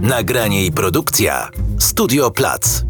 [0.00, 2.84] Nagranie i produkcja Studio Plac.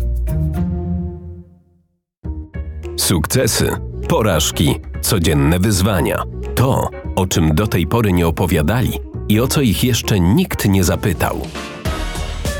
[2.96, 3.76] Sukcesy,
[4.08, 6.22] porażki, codzienne wyzwania.
[6.54, 8.92] To, o czym do tej pory nie opowiadali
[9.29, 11.40] i o co ich jeszcze nikt nie zapytał.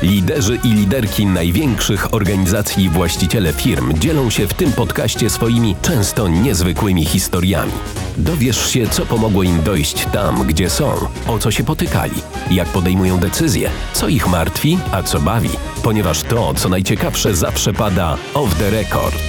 [0.01, 6.27] Liderzy i liderki największych organizacji i właściciele firm dzielą się w tym podcaście swoimi często
[6.27, 7.71] niezwykłymi historiami.
[8.17, 10.91] Dowiesz się, co pomogło im dojść tam, gdzie są,
[11.27, 12.21] o co się potykali,
[12.51, 15.49] jak podejmują decyzje, co ich martwi, a co bawi,
[15.83, 19.23] ponieważ to, co najciekawsze, zawsze pada off the record.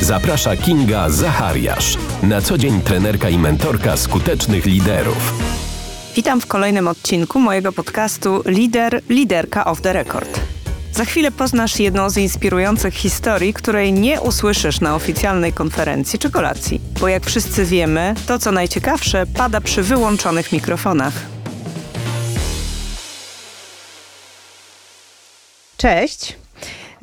[0.00, 5.59] Zaprasza Kinga Zachariasz, na co dzień trenerka i mentorka skutecznych liderów.
[6.16, 10.40] Witam w kolejnym odcinku mojego podcastu Lider, Liderka of the Record.
[10.92, 16.80] Za chwilę poznasz jedną z inspirujących historii, której nie usłyszysz na oficjalnej konferencji czy kolacji.
[17.00, 21.14] Bo jak wszyscy wiemy, to co najciekawsze pada przy wyłączonych mikrofonach.
[25.76, 26.38] Cześć.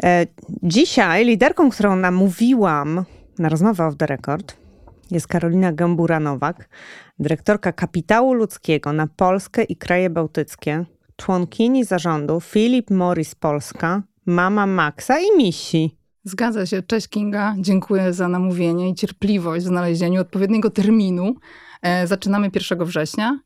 [0.03, 0.25] E,
[0.63, 3.05] dzisiaj liderką, którą namówiłam
[3.39, 4.67] na rozmowę of the record
[5.11, 6.53] jest Karolina Gambura-Nowak,
[7.19, 15.19] dyrektorka kapitału ludzkiego na Polskę i kraje bałtyckie, członkini zarządu Philip Morris Polska, mama Maxa
[15.19, 15.97] i Misi.
[16.23, 16.81] Zgadza się.
[16.83, 17.55] Cześć Kinga.
[17.59, 21.35] Dziękuję za namówienie i cierpliwość w znalezieniu odpowiedniego terminu.
[21.81, 23.39] E, zaczynamy 1 września.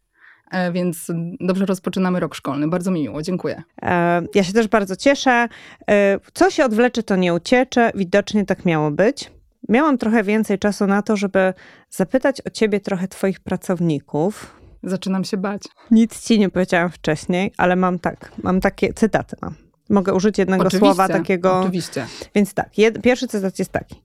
[0.52, 2.67] E, więc dobrze rozpoczynamy rok szkolny.
[2.67, 3.64] Bardzo mi miło, dziękuję.
[3.81, 5.47] E, ja się też bardzo cieszę.
[5.89, 7.92] E, co się odwlecze, to nie uciecze.
[7.95, 9.31] Widocznie tak miało być.
[9.70, 11.54] Miałam trochę więcej czasu na to, żeby
[11.90, 14.62] zapytać o ciebie trochę twoich pracowników.
[14.84, 15.62] Zaczynam się bać.
[15.92, 19.56] Nic ci nie powiedziałam wcześniej, ale mam tak, mam takie cytaty mam.
[19.89, 21.59] Mogę użyć jednego oczywiście, słowa takiego.
[21.59, 22.06] Oczywiście.
[22.36, 24.04] Więc tak, jed, pierwszy cytat jest taki.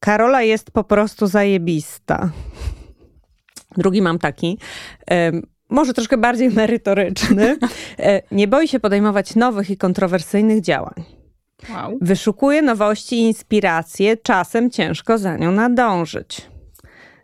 [0.00, 2.30] Karola jest po prostu zajebista.
[3.76, 4.58] Drugi mam taki.
[5.68, 7.56] Może troszkę bardziej merytoryczny.
[7.98, 11.19] E, nie boi się podejmować nowych i kontrowersyjnych działań.
[11.68, 11.98] Wow.
[12.00, 16.50] Wyszukuje nowości i inspiracje, czasem ciężko za nią nadążyć.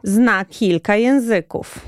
[0.02, 1.78] Zna kilka języków.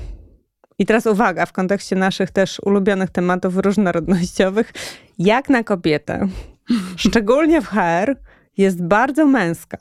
[0.79, 4.73] I teraz uwaga, w kontekście naszych też ulubionych tematów różnorodnościowych,
[5.19, 6.27] jak na kobietę,
[6.95, 8.15] szczególnie w HR,
[8.57, 9.77] jest bardzo męska.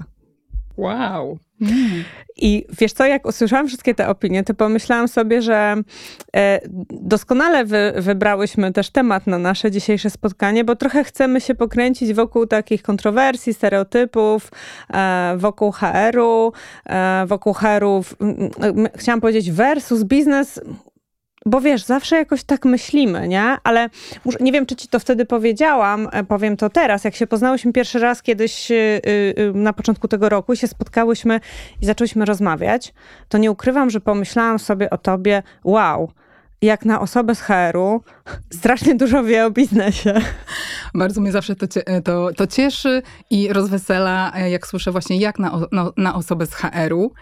[0.76, 1.38] Wow.
[1.60, 2.04] Mm.
[2.36, 5.76] I wiesz co, jak usłyszałam wszystkie te opinie, to pomyślałam sobie, że
[6.36, 6.60] e,
[6.90, 12.46] doskonale wy, wybrałyśmy też temat na nasze dzisiejsze spotkanie, bo trochę chcemy się pokręcić wokół
[12.46, 14.50] takich kontrowersji, stereotypów,
[14.94, 16.52] e, wokół HR-u,
[16.86, 18.04] e, wokół HR-u,
[18.94, 20.60] chciałam powiedzieć versus biznes,
[21.48, 23.56] bo wiesz, zawsze jakoś tak myślimy, nie?
[23.64, 23.90] Ale
[24.40, 27.04] nie wiem, czy ci to wtedy powiedziałam, e, powiem to teraz.
[27.04, 28.74] Jak się poznałyśmy pierwszy raz kiedyś y,
[29.38, 31.40] y, na początku tego roku, się spotkałyśmy
[31.80, 32.94] i zaczęłyśmy rozmawiać,
[33.28, 36.10] to nie ukrywam, że pomyślałam sobie o tobie, wow,
[36.62, 38.02] jak na osobę z HR-u
[38.50, 40.14] strasznie dużo wie o biznesie.
[40.94, 41.66] Bardzo mnie zawsze to,
[42.04, 46.54] to, to cieszy i rozwesela, e, jak słyszę właśnie jak na, na, na osobę z
[46.54, 47.12] HR-u.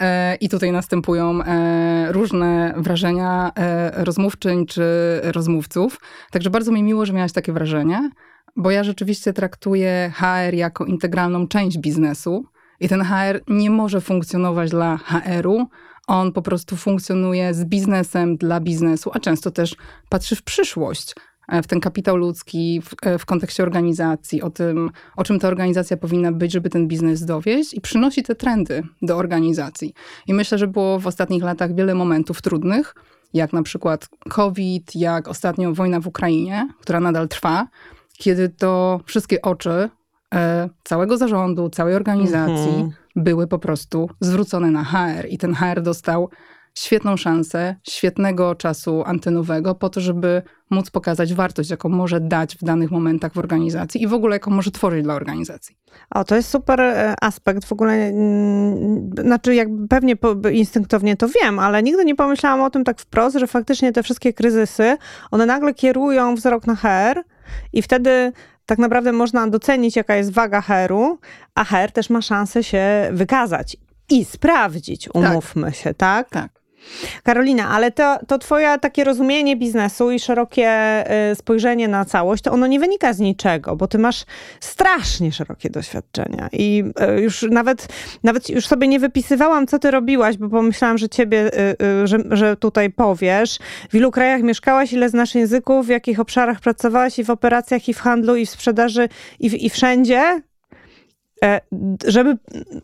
[0.00, 3.52] E, I tutaj następują e, różne wrażenia
[3.92, 4.84] rozmówczyń czy
[5.22, 6.00] rozmówców.
[6.30, 8.10] Także bardzo mi miło, że miałaś takie wrażenie,
[8.56, 12.44] bo ja rzeczywiście traktuję HR jako integralną część biznesu.
[12.80, 15.66] I ten HR nie może funkcjonować dla HR-u,
[16.06, 19.76] on po prostu funkcjonuje z biznesem dla biznesu, a często też
[20.08, 21.14] patrzy w przyszłość, e,
[21.62, 25.96] w ten kapitał ludzki, w, e, w, kontekście organizacji, o tym, o czym ta organizacja
[25.96, 29.94] powinna być, żeby ten biznes dowieść i przynosi te trendy do organizacji.
[30.26, 32.94] I myślę, że było w ostatnich latach wiele momentów trudnych,
[33.34, 37.68] jak na przykład COVID, jak ostatnio wojna w Ukrainie, która nadal trwa,
[38.18, 39.88] kiedy to wszystkie oczy
[40.34, 45.82] e, całego zarządu, całej organizacji, mhm były po prostu zwrócone na HR i ten HR
[45.82, 46.30] dostał
[46.78, 52.64] świetną szansę, świetnego czasu antenowego po to, żeby móc pokazać wartość, jaką może dać w
[52.64, 55.76] danych momentach w organizacji i w ogóle jaką może tworzyć dla organizacji.
[56.10, 57.64] O, to jest super e, aspekt.
[57.64, 60.16] W ogóle, mm, znaczy jak pewnie
[60.52, 64.32] instynktownie to wiem, ale nigdy nie pomyślałam o tym tak wprost, że faktycznie te wszystkie
[64.32, 64.96] kryzysy,
[65.30, 67.22] one nagle kierują wzrok na HR
[67.72, 68.32] i wtedy
[68.66, 71.18] tak naprawdę można docenić, jaka jest waga HR-u,
[71.54, 73.76] a HR też ma szansę się wykazać
[74.10, 75.14] i sprawdzić, tak.
[75.14, 75.74] umówmy tak.
[75.74, 76.30] się, tak?
[76.30, 76.63] Tak.
[77.22, 80.70] Karolina, ale to, to twoje takie rozumienie biznesu i szerokie
[81.32, 84.24] y, spojrzenie na całość, to ono nie wynika z niczego, bo ty masz
[84.60, 86.84] strasznie szerokie doświadczenia i
[87.18, 87.88] y, już nawet,
[88.22, 91.50] nawet już sobie nie wypisywałam, co ty robiłaś, bo pomyślałam, że ciebie,
[91.82, 93.58] y, że, że tutaj powiesz.
[93.90, 97.94] W ilu krajach mieszkałaś, ile znasz języków, w jakich obszarach pracowałaś i w operacjach, i
[97.94, 99.08] w handlu, i w sprzedaży,
[99.40, 100.40] i, i wszędzie?
[101.44, 101.60] E,
[102.06, 102.38] żeby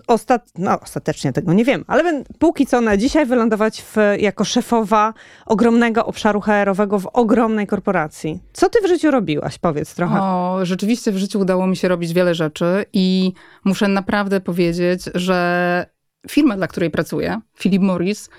[0.06, 0.50] ostat...
[0.58, 5.14] no, ostatecznie tego nie wiem, ale póki co na dzisiaj wylądować w, jako szefowa
[5.46, 8.40] ogromnego obszaru HR-owego w ogromnej korporacji.
[8.52, 9.58] Co ty w życiu robiłaś?
[9.58, 10.22] Powiedz trochę.
[10.22, 13.32] O, rzeczywiście w życiu udało mi się robić wiele rzeczy i
[13.64, 15.86] muszę naprawdę powiedzieć, że
[16.28, 18.30] firma, dla której pracuję, Philip Morris,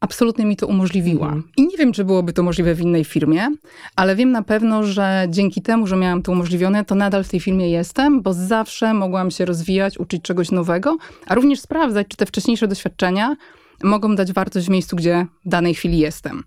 [0.00, 1.26] absolutnie mi to umożliwiła.
[1.26, 1.52] Mhm.
[1.56, 3.48] I nie wiem, czy byłoby to możliwe w innej firmie,
[3.96, 7.40] ale wiem na pewno, że dzięki temu, że miałam to umożliwione, to nadal w tej
[7.40, 10.96] firmie jestem, bo zawsze mogłam się rozwijać, uczyć czegoś nowego,
[11.26, 13.36] a również sprawdzać, czy te wcześniejsze doświadczenia
[13.82, 16.44] mogą dać wartość w miejscu, gdzie w danej chwili jestem.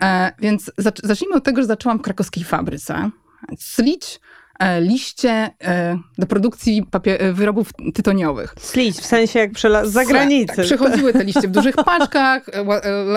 [0.00, 0.70] E, więc
[1.02, 3.10] zacznijmy od tego, że zaczęłam w krakowskiej fabryce.
[3.58, 4.47] Slić E,
[4.80, 8.54] liście e, do produkcji e, wyrobów tytoniowych.
[8.58, 10.56] Slić, w sensie jak przela- za granicę.
[10.56, 12.50] Tak, przychodziły te liście w dużych paczkach,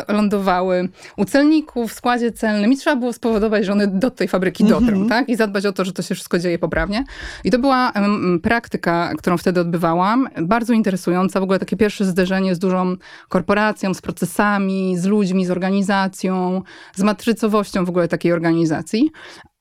[0.07, 4.63] lądowały u celników w składzie celnym i trzeba było spowodować, że one do tej fabryki
[4.63, 5.09] dotrą, mm -hmm.
[5.09, 5.29] tak?
[5.29, 7.03] I zadbać o to, że to się wszystko dzieje poprawnie.
[7.43, 12.55] I to była um, praktyka, którą wtedy odbywałam, bardzo interesująca, w ogóle takie pierwsze zderzenie
[12.55, 12.95] z dużą
[13.29, 16.61] korporacją, z procesami, z ludźmi, z organizacją,
[16.95, 19.11] z matrycowością w ogóle takiej organizacji.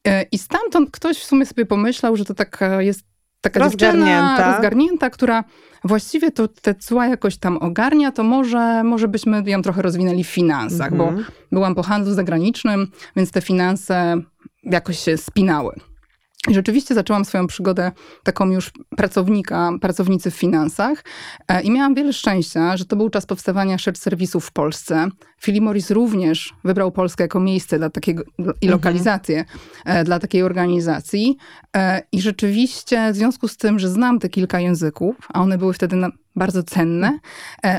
[0.07, 3.11] E, I stamtąd ktoś w sumie sobie pomyślał, że to taka jest
[3.41, 4.27] taka rozgarnięta.
[4.29, 5.45] dziewczyna rozgarnięta, która
[5.85, 10.29] właściwie to te cła jakoś tam ogarnia, to może, może byśmy ją trochę rozwinęli w
[10.29, 11.25] finansach, bo mhm.
[11.53, 12.87] byłam po handlu zagranicznym,
[13.17, 14.17] więc te finanse
[14.63, 15.75] jakoś się spinały.
[16.49, 17.93] I rzeczywiście zaczęłam swoją przygodę
[18.23, 21.05] taką już pracownika, pracownicy w finansach
[21.49, 25.09] e, i miałam wiele szczęścia, że to był czas powstawania shared serwisów w Polsce.
[25.43, 28.71] Philip Morris również wybrał Polskę jako miejsce dla takiego, i mhm.
[28.71, 29.45] lokalizację
[29.79, 30.05] mhm.
[30.05, 31.37] dla takiej organizacji.
[31.77, 35.73] E, I rzeczywiście w związku z tym, że znam te kilka języków, a one były
[35.73, 35.97] wtedy
[36.37, 37.19] bardzo cenne,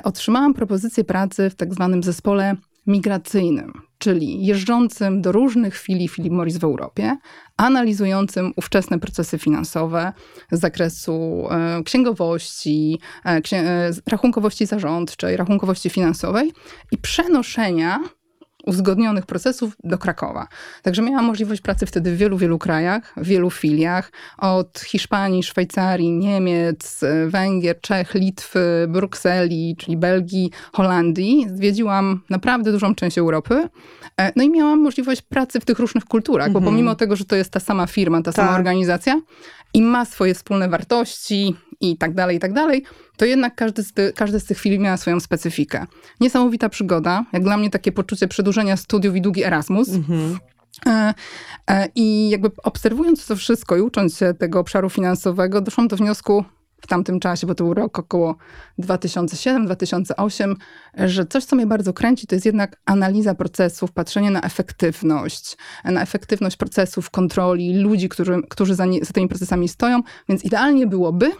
[0.03, 2.55] otrzymałam propozycję pracy w tak zwanym zespole
[2.87, 7.17] migracyjnym, czyli jeżdżącym do różnych filii Philip Morris w Europie,
[7.61, 10.13] analizującym ówczesne procesy finansowe
[10.51, 16.51] z zakresu e, księgowości, e, e, rachunkowości zarządczej, rachunkowości finansowej
[16.91, 17.99] i przenoszenia
[18.65, 20.47] uzgodnionych procesów do Krakowa.
[20.81, 26.11] Także miałam możliwość pracy wtedy w wielu, wielu krajach, w wielu filiach, od Hiszpanii, Szwajcarii,
[26.11, 31.47] Niemiec, Węgier, Czech, Litwy, Brukseli, czyli Belgii, Holandii.
[31.55, 33.69] Zwiedziłam naprawdę dużą część Europy.
[34.17, 36.63] E, no i miałam możliwość pracy w tych różnych kulturach, mhm.
[36.63, 38.35] bo pomimo tego, że to jest ta sama firma, ta tak.
[38.35, 39.21] sama organizacja
[39.73, 42.83] i ma swoje wspólne wartości i tak dalej, i tak dalej,
[43.17, 45.85] to jednak każdy z, ty, każdy z tych filmów miał swoją specyfikę.
[46.19, 49.89] Niesamowita przygoda, jak dla mnie takie poczucie przedłużenia studiów i długi Erasmus.
[49.89, 50.37] Mhm.
[50.87, 51.13] E,
[51.69, 56.45] e, I jakby obserwując to wszystko i ucząc się tego obszaru finansowego, doszłam do wniosku
[56.81, 58.35] w tamtym czasie, bo to był rok około
[58.79, 60.55] 2007-2008,
[60.97, 66.01] że coś, co mnie bardzo kręci, to jest jednak analiza procesów, patrzenie na efektywność, na
[66.01, 71.31] efektywność procesów, kontroli, ludzi, którzy, którzy za, nie, za tymi procesami stoją, więc idealnie byłoby,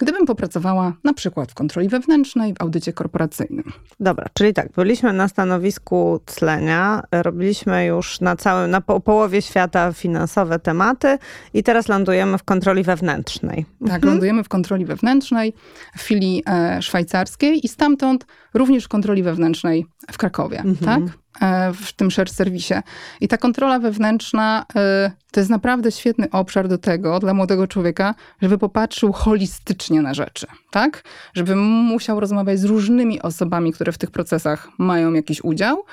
[0.00, 3.72] gdybym popracowała na przykład w kontroli wewnętrznej, w audycie korporacyjnym.
[4.00, 9.92] Dobra, czyli tak, byliśmy na stanowisku tlenia, robiliśmy już na całym, na po, połowie świata
[9.92, 11.18] finansowe tematy
[11.54, 13.66] i teraz lądujemy w kontroli wewnętrznej.
[13.80, 14.12] Tak, mhm.
[14.12, 15.52] lądujemy w kontroli wewnętrznej
[15.96, 21.02] w filii e, szwajcarskiej i stamtąd również w kontroli wewnętrznej w Krakowie, mhm.
[21.02, 21.18] tak?
[21.40, 22.74] E, w tym share serwisie.
[23.20, 28.14] I ta kontrola wewnętrzna e, to jest naprawdę świetny obszar do tego, dla młodego człowieka,
[28.42, 31.02] żeby popatrzył holistycznie na rzeczy, tak?
[31.34, 35.84] Żeby musiał rozmawiać z różnymi osobami, które w tych procesach mają jakiś udział,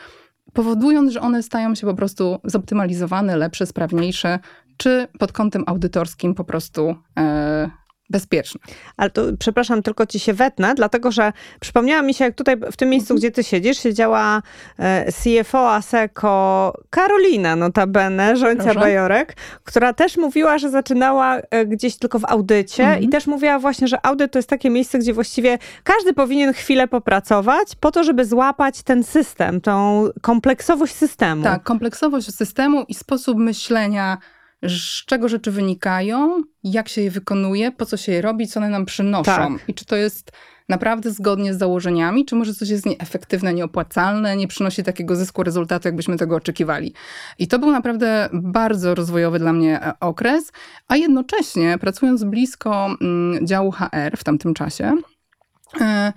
[0.54, 4.40] powodując, że one stają się po prostu zoptymalizowane, lepsze, sprawniejsze,
[4.78, 7.70] czy pod kątem audytorskim po prostu e,
[8.10, 8.62] bezpieczne.
[8.98, 12.78] Ale to, przepraszam, tylko ci się wetnę, dlatego że przypomniała mi się, jak tutaj w
[12.78, 13.20] tym miejscu, mhm.
[13.20, 14.42] gdzie ty siedzisz, siedziała
[14.80, 18.80] e, CFO ASECO Karolina notabene, Żońca Proszę.
[18.80, 23.04] Bajorek, która też mówiła, że zaczynała e, gdzieś tylko w audycie mhm.
[23.04, 26.88] i też mówiła właśnie, że audyt to jest takie miejsce, gdzie właściwie każdy powinien chwilę
[26.88, 31.44] popracować po to, żeby złapać ten system, tą kompleksowość systemu.
[31.44, 34.18] Tak, kompleksowość systemu i sposób myślenia
[34.68, 38.70] z czego rzeczy wynikają, jak się je wykonuje, po co się je robi, co one
[38.70, 39.24] nam przynoszą.
[39.24, 39.52] Tak.
[39.68, 40.32] I czy to jest
[40.70, 45.88] naprawdę zgodnie z założeniami, czy może coś jest nieefektywne, nieopłacalne, nie przynosi takiego zysku, rezultatu,
[45.88, 46.94] jakbyśmy tego oczekiwali.
[47.40, 50.52] I to był naprawdę bardzo rozwojowy dla mnie e, okres,
[50.88, 54.98] a jednocześnie pracując blisko mm, działu HR w tamtym czasie,
[55.82, 56.14] e,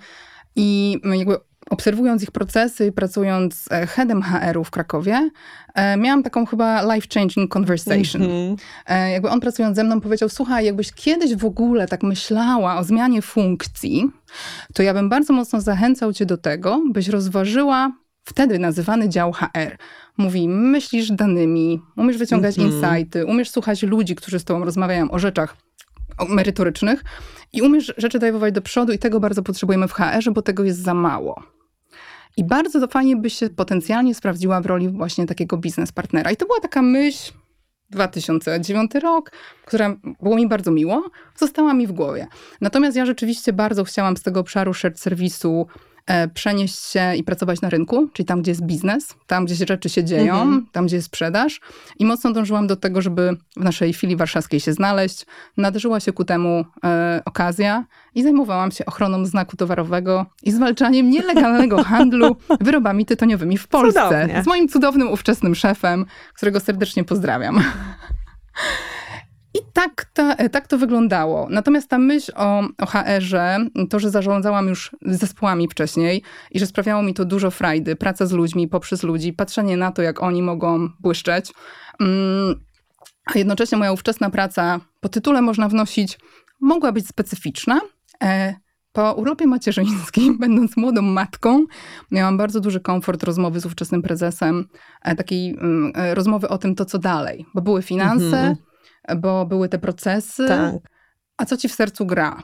[0.55, 1.37] i jakby
[1.69, 5.29] obserwując ich procesy, pracując e, headem HR-u w Krakowie,
[5.73, 8.23] e, miałam taką chyba life-changing conversation.
[8.23, 8.57] Mm -hmm.
[9.11, 13.21] Jakby on pracując ze mną powiedział, słuchaj, jakbyś kiedyś w ogóle tak myślała o zmianie
[13.21, 14.11] funkcji,
[14.73, 17.91] to ja bym bardzo mocno zachęcał cię do tego, byś rozważyła
[18.23, 19.77] wtedy nazywany dział HR.
[20.17, 22.73] Mówi, myślisz danymi, umiesz wyciągać mm -hmm.
[22.73, 25.57] insighty, umiesz słuchać ludzi, którzy z tobą rozmawiają o rzeczach
[26.29, 27.03] merytorycznych
[27.53, 30.83] i umiesz rzeczy drive'ować do przodu i tego bardzo potrzebujemy w HR-ze, bo tego jest
[30.83, 31.56] za mało.
[32.37, 36.31] I bardzo to fajnie by się potencjalnie sprawdziła w roli właśnie takiego biznes partnera.
[36.31, 37.33] I to była taka myśl,
[37.89, 39.31] 2009 rok,
[39.65, 42.27] która było mi bardzo miło, została mi w głowie.
[42.61, 45.67] Natomiast ja rzeczywiście bardzo chciałam z tego obszaru shared serwisu
[46.33, 50.03] przenieść się i pracować na rynku, czyli tam, gdzie jest biznes, tam, gdzie rzeczy się
[50.03, 50.67] dzieją, mhm.
[50.71, 51.61] tam, gdzie jest sprzedaż.
[51.99, 55.25] I mocno dążyłam do tego, żeby w naszej filii warszawskiej się znaleźć.
[55.57, 57.85] Nadarzyła się ku temu e, okazja
[58.15, 64.03] i zajmowałam się ochroną znaku towarowego i zwalczaniem nielegalnego handlu wyrobami tytoniowymi w Polsce.
[64.03, 64.43] Cudownie.
[64.43, 67.63] Z moim cudownym, ówczesnym szefem, którego serdecznie pozdrawiam.
[69.77, 71.47] Tak to, tak to wyglądało.
[71.49, 73.57] Natomiast ta myśl o, o HR-ze,
[73.89, 78.31] to, że zarządzałam już zespołami wcześniej i że sprawiało mi to dużo frajdy, praca z
[78.31, 81.53] ludźmi, poprzez ludzi, patrzenie na to, jak oni mogą błyszczeć,
[81.99, 82.55] mm,
[83.25, 86.19] a jednocześnie moja ówczesna praca, po tytule można wnosić,
[86.61, 87.81] mogła być specyficzna.
[88.23, 88.55] E,
[88.91, 91.65] po urlopie macierzyńskim, będąc młodą matką,
[92.11, 94.67] miałam bardzo duży komfort rozmowy z ówczesnym prezesem,
[95.03, 98.66] e, takiej mm, e, rozmowy o tym, to co dalej, bo były finanse, mhm
[99.15, 100.47] bo były te procesy.
[100.47, 100.75] Tak.
[101.37, 102.43] A co ci w sercu gra?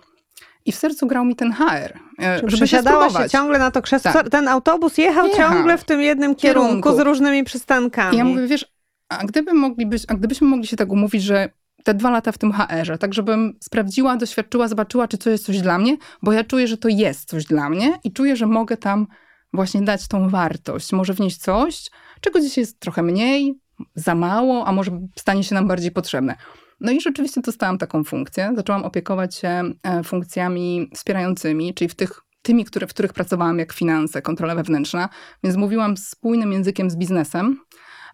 [0.65, 1.99] I w sercu grał mi ten HR.
[2.21, 4.13] E, żeby się, się ciągle na to krzesło.
[4.13, 4.29] Tak.
[4.29, 8.15] Ten autobus jechał, jechał, ciągle w tym jednym kierunku, kierunku, z różnymi przystankami.
[8.15, 8.65] I ja mówię, wiesz,
[9.09, 11.49] a, gdyby mogli być, a gdybyśmy mogli się tak umówić, że
[11.83, 15.61] te dwa lata w tym HR-ze, tak żebym sprawdziła, doświadczyła, zobaczyła, czy to jest coś
[15.61, 18.77] dla mnie, bo ja czuję, że to jest coś dla mnie i czuję, że mogę
[18.77, 19.07] tam
[19.53, 21.89] właśnie dać tą wartość, może wnieść coś,
[22.21, 23.59] czego dzisiaj jest trochę mniej,
[23.95, 26.35] za mało, a może stanie się nam bardziej potrzebne.
[26.79, 28.53] No i rzeczywiście dostałam taką funkcję.
[28.55, 33.73] Zaczęłam opiekować się e, funkcjami wspierającymi, czyli w tych tymi, które, w których pracowałam, jak
[33.73, 35.09] finanse, kontrola wewnętrzna,
[35.43, 37.59] więc mówiłam spójnym językiem z biznesem.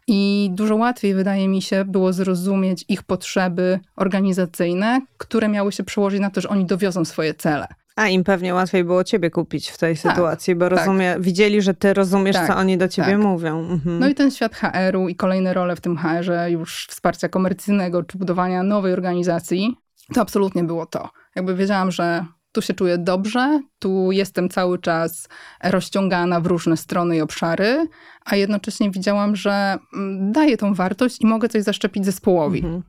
[0.08, 6.20] I dużo łatwiej, wydaje mi się, było zrozumieć ich potrzeby organizacyjne, które miały się przełożyć
[6.20, 7.68] na to, że oni dowiozą swoje cele.
[7.96, 10.79] A im pewnie łatwiej było ciebie kupić w tej tak, sytuacji, bo tak.
[10.79, 13.22] rozumie, widzieli, że ty rozumiesz, tak, co oni do ciebie tak.
[13.22, 13.60] mówią.
[13.60, 14.00] Mhm.
[14.00, 18.17] No i ten świat HR-u i kolejne role w tym HR-ze, już wsparcia komercyjnego czy
[18.17, 19.75] budowania nowej organizacji,
[20.13, 21.10] to absolutnie było to.
[21.36, 25.29] Jakby wiedziałam, że tu się czuję dobrze, tu jestem cały czas
[25.63, 27.88] rozciągana w różne strony i obszary,
[28.25, 32.60] a jednocześnie widziałam, że mm, daję tą wartość i mogę coś zaszczepić zespołowi.
[32.60, 32.84] Mhm.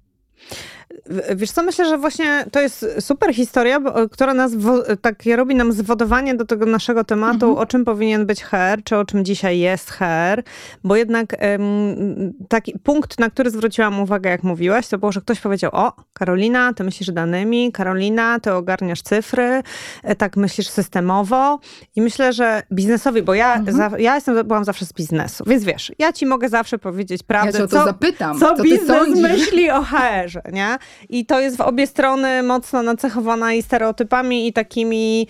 [1.37, 4.52] Wiesz co, myślę, że właśnie to jest super historia, bo, która nas,
[5.00, 7.59] takie robi nam zwodowanie do tego naszego tematu, mhm.
[7.59, 10.42] o czym powinien być HR, czy o czym dzisiaj jest HR,
[10.85, 15.40] bo jednak um, taki punkt, na który zwróciłam uwagę, jak mówiłaś, to było, że ktoś
[15.40, 19.62] powiedział, o, Karolina, ty myślisz danymi, Karolina, ty ogarniasz cyfry,
[20.02, 21.61] e, tak myślisz systemowo
[21.97, 23.76] i myślę, że biznesowi, bo ja, mhm.
[23.76, 27.59] za, ja jestem, byłam zawsze z biznesu, więc wiesz, ja ci mogę zawsze powiedzieć prawdę,
[27.59, 30.78] ja co, zapytam, co, co biznes myśli o HR-ze, nie?
[31.08, 35.26] I to jest w obie strony mocno nacechowana i stereotypami, i takimi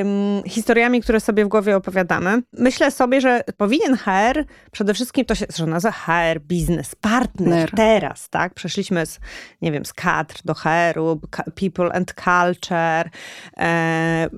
[0.00, 2.42] ym, historiami, które sobie w głowie opowiadamy.
[2.52, 8.28] Myślę sobie, że powinien HR, przede wszystkim to się że nazywa HR, biznes, partner teraz,
[8.28, 8.54] tak?
[8.54, 9.20] Przeszliśmy z,
[9.62, 11.20] nie wiem, z kadr do HR-u,
[11.54, 13.10] people and culture.
[13.56, 14.28] E,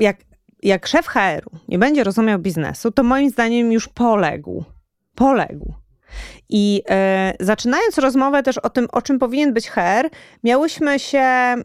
[0.00, 0.16] jak,
[0.62, 4.64] jak szef HR-u nie będzie rozumiał biznesu, to moim zdaniem już poległ.
[5.14, 5.85] Poległ.
[6.48, 10.10] I e, zaczynając rozmowę też o tym, o czym powinien być HR,
[10.44, 11.64] miałyśmy się, mm,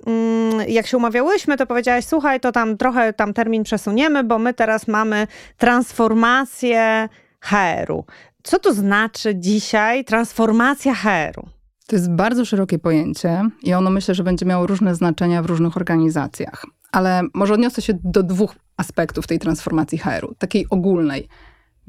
[0.67, 4.87] jak się umawiałyśmy, to powiedziałaś, słuchaj, to tam trochę tam termin przesuniemy, bo my teraz
[4.87, 8.05] mamy transformację HR-u.
[8.43, 11.47] Co to znaczy dzisiaj transformacja HR-u?
[11.87, 15.77] To jest bardzo szerokie pojęcie i ono myślę, że będzie miało różne znaczenia w różnych
[15.77, 16.65] organizacjach.
[16.91, 21.27] Ale może odniosę się do dwóch aspektów tej transformacji HR-u, takiej ogólnej.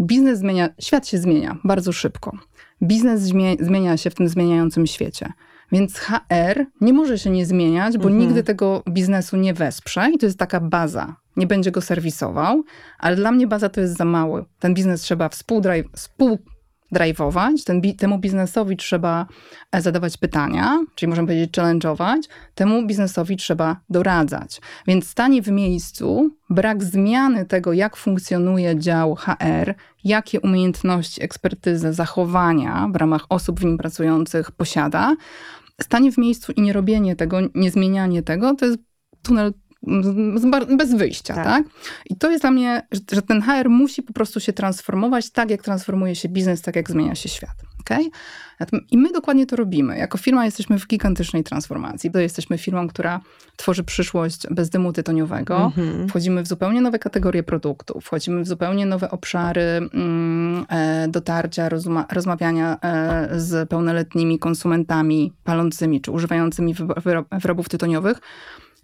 [0.02, 2.36] Biznes zmienia, świat się zmienia bardzo szybko.
[2.82, 3.20] Biznes
[3.60, 5.32] zmienia się w tym zmieniającym świecie.
[5.72, 8.18] Więc HR nie może się nie zmieniać, bo mhm.
[8.18, 11.16] nigdy tego biznesu nie wesprze i to jest taka baza.
[11.36, 12.62] Nie będzie go serwisował,
[12.98, 14.44] ale dla mnie baza to jest za mały.
[14.58, 16.38] Ten biznes trzeba współdraj, współ
[16.92, 19.26] drive'ować, ten, temu biznesowi trzeba
[19.72, 22.18] e, zadawać pytania, czyli możemy powiedzieć challenge'ować,
[22.54, 24.60] temu biznesowi trzeba doradzać.
[24.86, 32.88] Więc stanie w miejscu brak zmiany tego, jak funkcjonuje dział HR, jakie umiejętności, ekspertyzę, zachowania
[32.92, 35.16] w ramach osób w nim pracujących posiada,
[35.80, 38.78] stanie w miejscu i nie robienie tego, nie zmienianie tego, to jest
[39.22, 39.52] tunel
[40.76, 41.44] bez wyjścia, tak.
[41.44, 41.64] tak.
[42.10, 45.62] I to jest dla mnie, że, ten HR musi po prostu się transformować tak, jak
[45.62, 47.56] transformuje się biznes, tak jak zmienia się świat.
[47.80, 48.10] Okay?
[48.90, 49.98] I my dokładnie to robimy.
[49.98, 52.10] Jako firma jesteśmy w gigantycznej transformacji.
[52.10, 53.20] To jesteśmy firmą, która
[53.56, 55.72] tworzy przyszłość bez dymu tytoniowego.
[55.76, 56.08] Mm-hmm.
[56.08, 59.62] Wchodzimy w zupełnie nowe kategorie produktów, wchodzimy w zupełnie nowe obszary
[59.94, 66.74] mm, e, dotarcia, rozma- rozmawiania e, z pełnoletnimi konsumentami palącymi czy używającymi
[67.32, 68.18] wyrobów tytoniowych.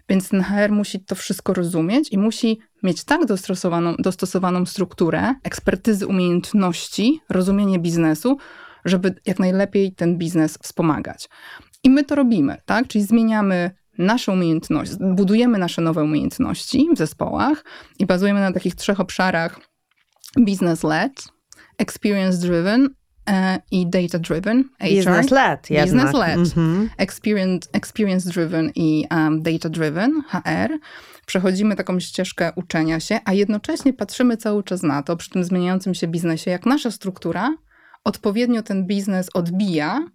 [0.08, 6.06] Więc ten HR musi to wszystko rozumieć i musi mieć tak dostosowaną, dostosowaną strukturę, ekspertyzy,
[6.06, 8.36] umiejętności, rozumienie biznesu,
[8.84, 11.28] żeby jak najlepiej ten biznes wspomagać.
[11.84, 12.88] I my to robimy, tak?
[12.88, 17.64] Czyli zmieniamy nasze umiejętności, budujemy nasze nowe umiejętności w zespołach
[17.98, 19.60] i bazujemy na takich trzech obszarach:
[20.36, 21.28] business-led,
[21.78, 22.88] experience-driven
[23.70, 24.64] i data-driven.
[24.80, 25.60] Business-led.
[25.84, 26.38] Business-led.
[26.38, 26.88] Mm-hmm.
[26.96, 30.78] Experience, experience-driven i um, data-driven, HR.
[31.26, 35.94] Przechodzimy taką ścieżkę uczenia się, a jednocześnie patrzymy cały czas na to, przy tym zmieniającym
[35.94, 37.54] się biznesie, jak nasza struktura
[38.04, 40.06] odpowiednio ten biznes odbija,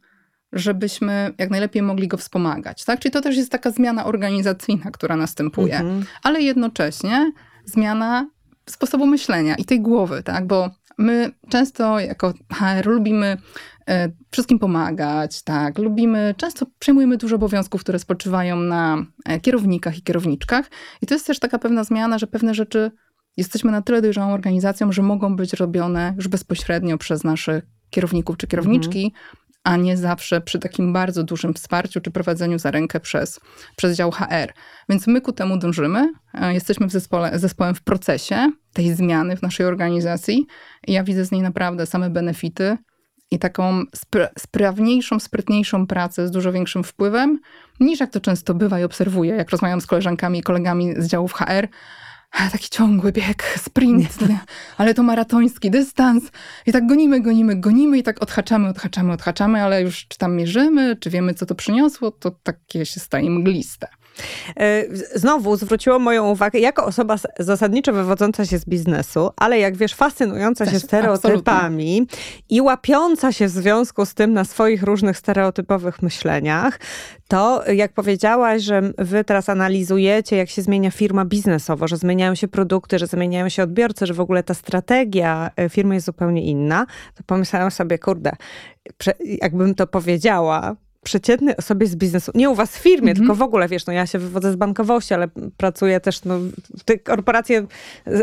[0.54, 2.86] żebyśmy jak najlepiej mogli go wspomagać.
[2.86, 3.00] Tak?
[3.00, 6.06] Czyli to też jest taka zmiana organizacyjna, która następuje, mhm.
[6.24, 7.32] ale jednocześnie
[7.66, 8.30] zmiana
[8.70, 10.48] sposobu myślenia i tej głowy, tak?
[10.48, 13.38] bo my często jako HR lubimy
[13.90, 20.02] e, wszystkim pomagać, tak, lubimy, często przejmujemy dużo obowiązków, które spoczywają na e, kierownikach i
[20.02, 20.70] kierowniczkach.
[21.02, 22.92] I to jest też taka pewna zmiana, że pewne rzeczy
[23.38, 28.48] jesteśmy na tyle dojrzałą organizacją, że mogą być robione już bezpośrednio przez naszych kierowników czy
[28.48, 29.43] kierowniczki, mhm.
[29.64, 33.40] A nie zawsze przy takim bardzo dużym wsparciu czy prowadzeniu za rękę przez,
[33.76, 34.54] przez dział HR.
[34.90, 36.14] Więc my ku temu dążymy.
[36.34, 40.46] E, jesteśmy w zespole, zespołem w procesie tej zmiany w naszej organizacji
[40.88, 42.78] ja widzę z niej naprawdę same benefity
[43.32, 47.40] i taką spra sprawniejszą, sprytniejszą pracę z dużo większym wpływem,
[47.80, 51.34] niż jak to często bywa i obserwuję, jak rozmawiam z koleżankami i kolegami z działów
[51.34, 51.68] HR,
[52.34, 54.18] taki ciągły bieg, sprint,
[54.78, 56.24] ale to maratoński dystans.
[56.66, 60.96] I tak gonimy, gonimy, gonimy i tak odhaczamy, odhaczamy, odhaczamy, ale już czy tam mierzymy,
[60.96, 63.88] czy wiemy, co to przyniosło, to takie się staje mgliste.
[64.60, 64.84] E,
[65.16, 70.66] znowu zwróciło moją uwagę, jako osoba zasadniczo wywodząca się z biznesu, ale jak wiesz, fascynująca
[70.66, 72.46] Też, się stereotypami absolutnie.
[72.50, 76.80] i łapiąca się w związku z tym na swoich różnych stereotypowych myśleniach,
[77.28, 82.48] to jak powiedziałaś, że wy teraz analizujecie, jak się zmienia firma biznesowo, że zmieniają się
[82.48, 86.86] produkty, że zmieniają się odbiorcy, że w ogóle ta strategia e, firmy jest zupełnie inna,
[87.16, 88.32] to pomyślałam sobie, kurde,
[89.42, 93.18] jakbym to powiedziała, przeciętnej osobie z biznesu, nie u was w firmie, mm -hmm.
[93.18, 95.28] tylko w ogóle, wiesz, no ja się wywodzę z bankowości, ale
[95.58, 96.40] pracuję też, no,
[96.86, 97.66] te korporacje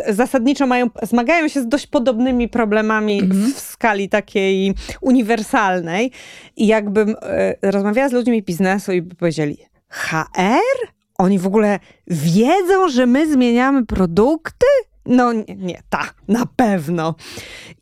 [0.08, 3.54] zasadniczo mają, zmagają się z dość podobnymi problemami mm -hmm.
[3.54, 6.12] w skali takiej uniwersalnej
[6.56, 9.56] i jakbym e, rozmawiała z ludźmi biznesu i by powiedzieli,
[9.88, 10.90] HR?
[11.18, 14.66] Oni w ogóle wiedzą, że my zmieniamy produkty?
[15.06, 17.14] No nie, nie, ta, na pewno.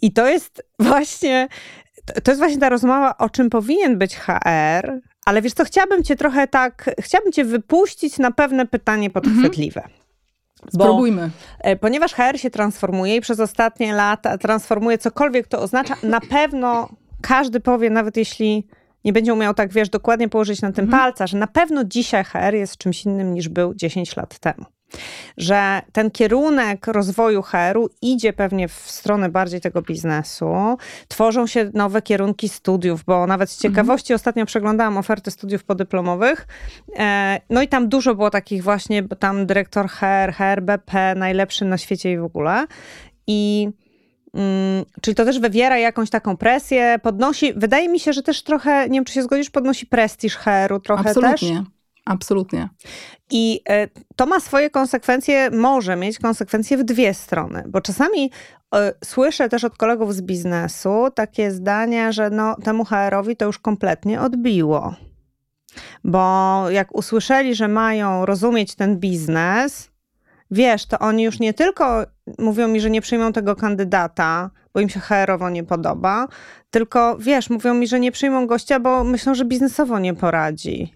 [0.03, 1.49] I to jest właśnie
[2.23, 6.17] to jest właśnie ta rozmowa, o czym powinien być HR, ale wiesz co, chciałabym cię
[6.17, 9.81] trochę tak, chciałabym cię wypuścić na pewne pytanie podchwytliwe.
[9.81, 9.99] Mhm.
[10.73, 11.31] Spróbujmy.
[11.61, 16.89] E, ponieważ HR się transformuje i przez ostatnie lata transformuje cokolwiek to oznacza, na pewno
[17.23, 18.67] każdy powie, nawet jeśli
[19.05, 21.03] nie będzie umiał tak, wiesz, dokładnie położyć na tym mhm.
[21.03, 24.65] palca, że na pewno dzisiaj HR jest czymś innym niż był 10 lat temu
[25.37, 30.77] że ten kierunek rozwoju HR-u idzie pewnie w stronę bardziej tego biznesu.
[31.09, 33.75] Tworzą się nowe kierunki studiów, bo nawet z mhm.
[33.75, 34.17] ciekawości mhm.
[34.17, 36.47] ostatnio przeglądałam oferty studiów podyplomowych.
[36.99, 42.13] E, no i tam dużo było takich właśnie, tam dyrektor HR, HRBP, najlepszy na świecie
[42.13, 42.67] i w ogóle.
[43.27, 43.69] I
[44.35, 48.89] Mm, czyli to też wywiera jakąś taką presję, podnosi, wydaje mi się, że też trochę,
[48.89, 51.49] nie wiem czy się zgodzisz, podnosi prestiż HR-u trochę Absolutnie.
[51.49, 51.78] też.
[52.09, 52.69] Absolutnie.
[53.31, 58.31] I e, to ma swoje konsekwencje, może mieć konsekwencje w dwie strony, bo czasami
[58.75, 63.59] e, słyszę też od kolegów z biznesu takie zdania, że no, temu HR-owi to już
[63.59, 64.95] kompletnie odbiło.
[66.05, 69.91] Bo jak usłyszeli, że mają rozumieć ten biznes,
[70.51, 72.07] wiesz, to oni już nie tylko
[72.39, 76.27] mówią mi, że nie przyjmą tego kandydata, bo im się HR-owo nie podoba,
[76.71, 80.93] tylko wiesz, mówią mi, że nie przyjmą gościa, bo myślą, że biznesowo nie poradzi.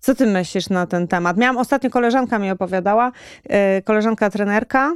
[0.00, 1.36] Co ty myślisz na ten temat?
[1.36, 3.12] Miałam ostatnio koleżanka mi opowiadała,
[3.44, 4.92] e, koleżanka trenerka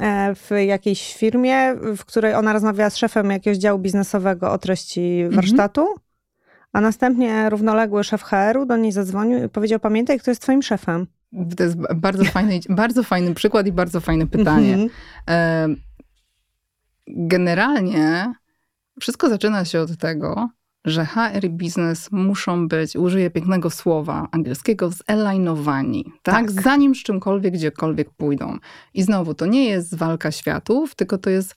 [0.00, 5.20] e, w jakiejś firmie, w której ona rozmawiała z szefem jakiegoś działu biznesowego o treści
[5.20, 5.34] mhm.
[5.34, 5.86] warsztatu,
[6.72, 11.06] a następnie równoległy szef HR-u do niej zadzwonił i powiedział: Pamiętaj, kto jest twoim szefem.
[11.56, 14.74] To jest bardzo fajny, bardzo fajny przykład i bardzo fajne pytanie.
[14.74, 14.90] Mhm.
[15.28, 15.68] E,
[17.06, 18.32] generalnie
[19.00, 20.48] wszystko zaczyna się od tego,
[20.84, 26.34] że HR i biznes muszą być, użyję pięknego słowa angielskiego, zelainowani, tak?
[26.34, 26.50] tak?
[26.50, 28.58] Zanim z czymkolwiek, gdziekolwiek pójdą.
[28.94, 31.54] I znowu, to nie jest walka światów, tylko to jest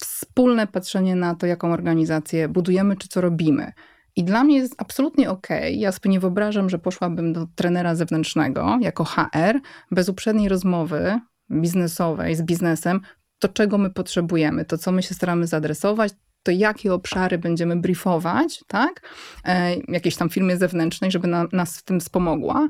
[0.00, 3.72] wspólne patrzenie na to, jaką organizację budujemy, czy co robimy.
[4.16, 5.58] I dla mnie jest absolutnie okej.
[5.58, 5.72] Okay.
[5.72, 12.36] Ja sobie nie wyobrażam, że poszłabym do trenera zewnętrznego jako HR bez uprzedniej rozmowy biznesowej
[12.36, 13.00] z biznesem,
[13.38, 18.64] to czego my potrzebujemy, to co my się staramy zaadresować, to jakie obszary będziemy briefować,
[18.66, 19.08] tak?
[19.44, 22.68] E, jakiejś tam firmie zewnętrznej, żeby na, nas w tym wspomogła.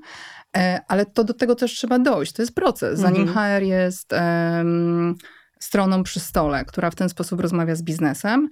[0.56, 2.32] E, ale to do tego też trzeba dojść.
[2.32, 3.00] To jest proces.
[3.00, 3.60] Zanim mhm.
[3.60, 4.14] HR jest
[5.58, 8.48] stroną przy stole, która w ten sposób rozmawia z biznesem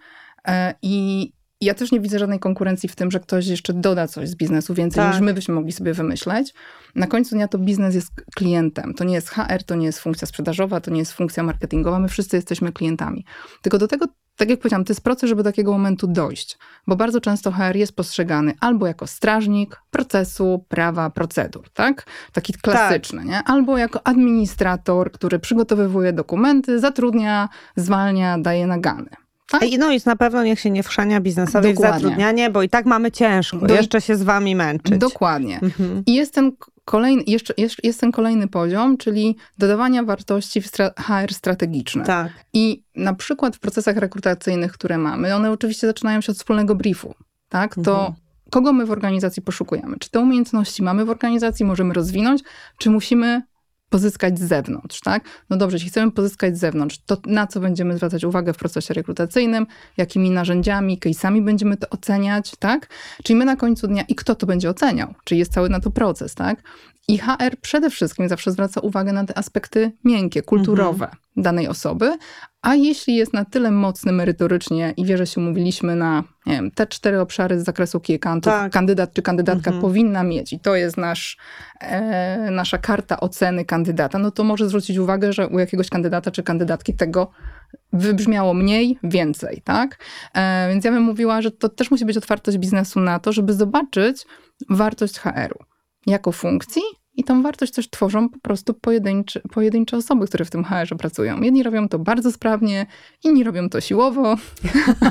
[0.48, 4.28] e, i ja też nie widzę żadnej konkurencji w tym, że ktoś jeszcze doda coś
[4.28, 5.12] z biznesu więcej tak.
[5.12, 6.54] niż my byśmy mogli sobie wymyśleć.
[6.94, 8.94] Na końcu dnia to biznes jest klientem.
[8.94, 11.98] To nie jest HR, to nie jest funkcja sprzedażowa, to nie jest funkcja marketingowa.
[11.98, 13.24] My wszyscy jesteśmy klientami.
[13.62, 16.58] Tylko do tego, tak jak powiedziałam, to jest proces, żeby do takiego momentu dojść.
[16.86, 22.06] Bo bardzo często HR jest postrzegany albo jako strażnik procesu, prawa, procedur, tak?
[22.32, 23.28] Taki klasyczny, tak.
[23.28, 23.42] nie?
[23.44, 29.10] Albo jako administrator, który przygotowywuje dokumenty, zatrudnia, zwalnia, daje nagany.
[29.50, 29.62] Tak?
[29.78, 31.98] No i na pewno niech się nie wszania biznesowi Dokładnie.
[31.98, 33.58] w zatrudnianie, bo i tak mamy ciężko.
[33.58, 33.74] Do...
[33.74, 34.98] Jeszcze się z wami męczyć.
[34.98, 35.60] Dokładnie.
[35.62, 36.02] Mhm.
[36.06, 36.52] I jest ten
[36.84, 42.04] kolejny, jeszcze, jest ten kolejny poziom, czyli dodawania wartości w HR strategiczne.
[42.04, 42.32] Tak.
[42.52, 47.14] I na przykład w procesach rekrutacyjnych, które mamy, one oczywiście zaczynają się od wspólnego briefu.
[47.48, 47.74] Tak?
[47.74, 48.14] To mhm.
[48.50, 49.96] kogo my w organizacji poszukujemy?
[49.98, 52.42] Czy te umiejętności mamy w organizacji, możemy rozwinąć,
[52.78, 53.42] czy musimy
[53.90, 55.24] pozyskać z zewnątrz, tak?
[55.50, 58.94] No dobrze, jeśli chcemy pozyskać z zewnątrz, to na co będziemy zwracać uwagę w procesie
[58.94, 62.88] rekrutacyjnym, jakimi narzędziami, case'ami będziemy to oceniać, tak?
[63.22, 65.14] Czyli my na końcu dnia i kto to będzie oceniał?
[65.24, 66.62] Czyli jest cały na to proces, tak?
[67.08, 71.22] I HR przede wszystkim zawsze zwraca uwagę na te aspekty miękkie, kulturowe mhm.
[71.36, 72.18] danej osoby,
[72.62, 76.86] a jeśli jest na tyle mocny merytorycznie i wie, że się umówiliśmy na wiem, te
[76.86, 78.72] cztery obszary z zakresu key accountów, tak.
[78.72, 79.82] kandydat czy kandydatka mhm.
[79.82, 81.36] powinna mieć i to jest nasz,
[81.80, 86.42] e, nasza karta oceny kandydata, no to może zwrócić uwagę, że u jakiegoś kandydata czy
[86.42, 87.30] kandydatki tego
[87.92, 89.98] wybrzmiało mniej, więcej, tak?
[90.34, 93.52] E, więc ja bym mówiła, że to też musi być otwartość biznesu na to, żeby
[93.52, 94.26] zobaczyć
[94.70, 95.64] wartość HR-u
[96.06, 96.82] jako funkcji
[97.20, 101.40] i tą wartość też tworzą po prostu pojedyncze, pojedyncze osoby, które w tym HR-ze pracują.
[101.40, 102.86] Jedni robią to bardzo sprawnie,
[103.24, 104.36] inni robią to siłowo.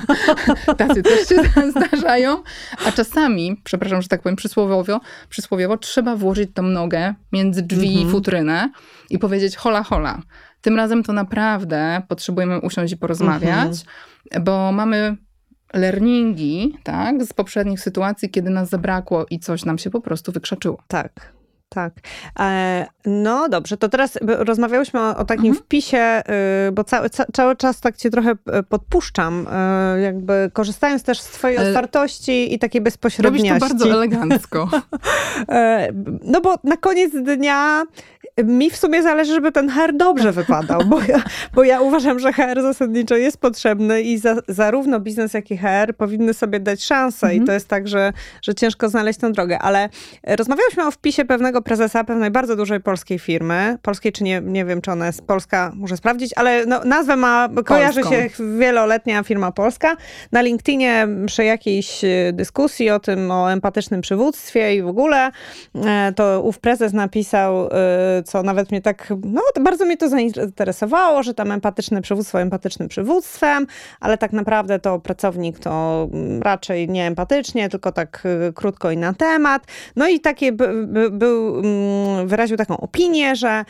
[0.78, 1.36] Tacy też się
[1.72, 2.44] zdarzają.
[2.86, 8.08] A czasami, przepraszam, że tak powiem przysłowiowo, przysłowiowo trzeba włożyć tą nogę między drzwi mhm.
[8.08, 8.70] i futrynę
[9.10, 10.22] i powiedzieć hola, hola.
[10.62, 13.72] Tym razem to naprawdę potrzebujemy usiąść i porozmawiać,
[14.26, 14.44] mhm.
[14.44, 15.18] bo mamy
[15.74, 20.84] learningi, tak, z poprzednich sytuacji, kiedy nas zabrakło i coś nam się po prostu wykrzaczyło.
[20.88, 21.39] Tak.
[21.70, 21.94] Tak.
[22.40, 25.64] E, no dobrze, to teraz rozmawiałyśmy o, o takim mhm.
[25.64, 26.22] wpisie,
[26.68, 31.28] y, bo cały, cały czas tak cię trochę e, podpuszczam, e, jakby korzystając też z
[31.28, 33.50] twojej otwartości i takiej bezpośredniości.
[33.50, 34.70] Robisz to bardzo elegancko.
[36.34, 37.84] no bo na koniec dnia
[38.44, 41.24] mi w sumie zależy, żeby ten HR dobrze wypadał, bo ja,
[41.54, 45.96] bo ja uważam, że HR zasadniczo jest potrzebny i za, zarówno biznes, jak i HR
[45.98, 47.44] powinny sobie dać szansę mhm.
[47.44, 49.90] i to jest tak, że, że ciężko znaleźć tę drogę, ale
[50.28, 54.82] rozmawiałyśmy o wpisie pewnego prezesa pewnej bardzo dużej polskiej firmy, polskiej czy nie, nie wiem,
[54.82, 59.96] czy ona jest polska, muszę sprawdzić, ale no, nazwę ma, kojarzy się wieloletnia firma polska.
[60.32, 65.32] Na LinkedInie przy jakiejś e, dyskusji o tym, o empatycznym przywództwie i w ogóle,
[65.76, 67.70] e, to ów prezes napisał e,
[68.30, 73.68] co nawet mnie tak, no bardzo mnie to zainteresowało, że tam empatyczne przywództwo empatycznym przywództwem,
[74.00, 76.08] ale tak naprawdę to pracownik to
[76.42, 79.64] raczej nie empatycznie, tylko tak y, krótko i na temat.
[79.96, 80.52] No i takie
[81.12, 83.66] był, mm, wyraził taką opinię, że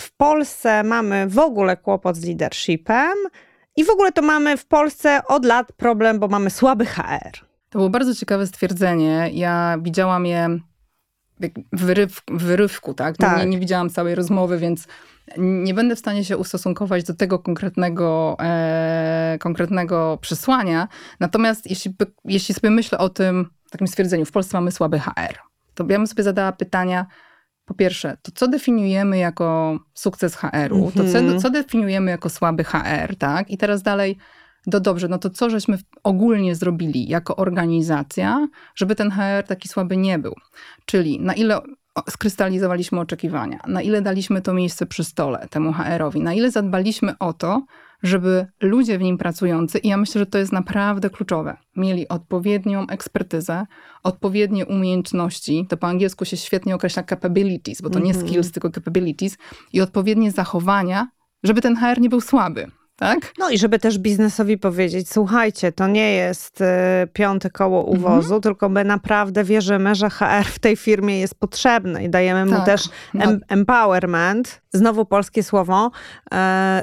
[0.00, 3.14] w Polsce mamy w ogóle kłopot z leadershipem
[3.76, 7.38] i w ogóle to mamy w Polsce od lat problem, bo mamy słaby HR.
[7.70, 9.30] To było bardzo ciekawe stwierdzenie.
[9.32, 10.58] Ja widziałam je
[11.72, 13.16] wyryw, wyrywku, tak?
[13.16, 13.38] tak.
[13.38, 14.86] Nie, nie, widziałam całej rozmowy, więc
[15.38, 20.88] nie będę w stanie się ustosunkować do tego konkretnego, e, konkretnego przesłania.
[21.20, 25.38] Natomiast jeśli, jeśli sobie myślę o tym takim stwierdzeniu, w Polsce mamy słaby HR,
[25.74, 27.06] to ja bym sobie zadała pytania,
[27.64, 31.40] po pierwsze, to co definiujemy jako sukces HR-u, to co, mhm.
[31.40, 33.50] co definiujemy jako słaby HR, tak?
[33.50, 34.18] I teraz dalej,
[34.66, 39.96] no dobrze, no to co żeśmy ogólnie zrobili jako organizacja, żeby ten HR taki słaby
[39.96, 40.34] nie był?
[40.86, 41.60] Czyli na ile
[42.10, 47.32] skrystalizowaliśmy oczekiwania, na ile daliśmy to miejsce przy stole temu HR-owi, na ile zadbaliśmy o
[47.32, 47.62] to,
[48.02, 52.86] żeby ludzie w nim pracujący, i ja myślę, że to jest naprawdę kluczowe, mieli odpowiednią
[52.86, 53.66] ekspertyzę,
[54.02, 58.06] odpowiednie umiejętności, to po angielsku się świetnie określa capabilities, bo to mm -hmm.
[58.06, 58.28] nie mhm.
[58.28, 59.38] skills, tylko capabilities,
[59.72, 61.08] i odpowiednie zachowania,
[61.42, 62.70] żeby ten HR nie był słaby
[63.02, 63.32] tak?
[63.38, 66.64] No i żeby też biznesowi powiedzieć, słuchajcie, to nie jest y,
[67.12, 68.40] piąte koło uwozu, Mhm.
[68.42, 72.66] tylko my naprawdę wierzymy, że HR w tej firmie jest potrzebny i dajemy mu Tak.
[72.66, 73.24] też No.
[73.24, 75.90] em, empowerment, znowu polskie słowo,
[76.32, 76.82] e,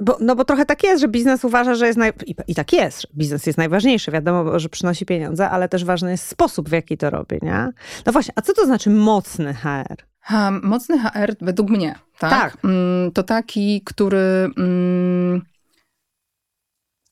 [0.00, 2.12] bo, no bo trochę tak jest, że biznes uważa, że jest naj...
[2.26, 6.10] I, i tak jest, że biznes jest najważniejszy, wiadomo, że przynosi pieniądze, ale też ważny
[6.10, 7.68] jest sposób, w jaki to robi, nie?
[8.06, 9.96] No właśnie, a co to znaczy mocny HR?
[10.20, 12.30] Ha, mocny HR według mnie, tak?
[12.30, 12.56] Tak.
[12.64, 15.42] Mm, To taki, który mm,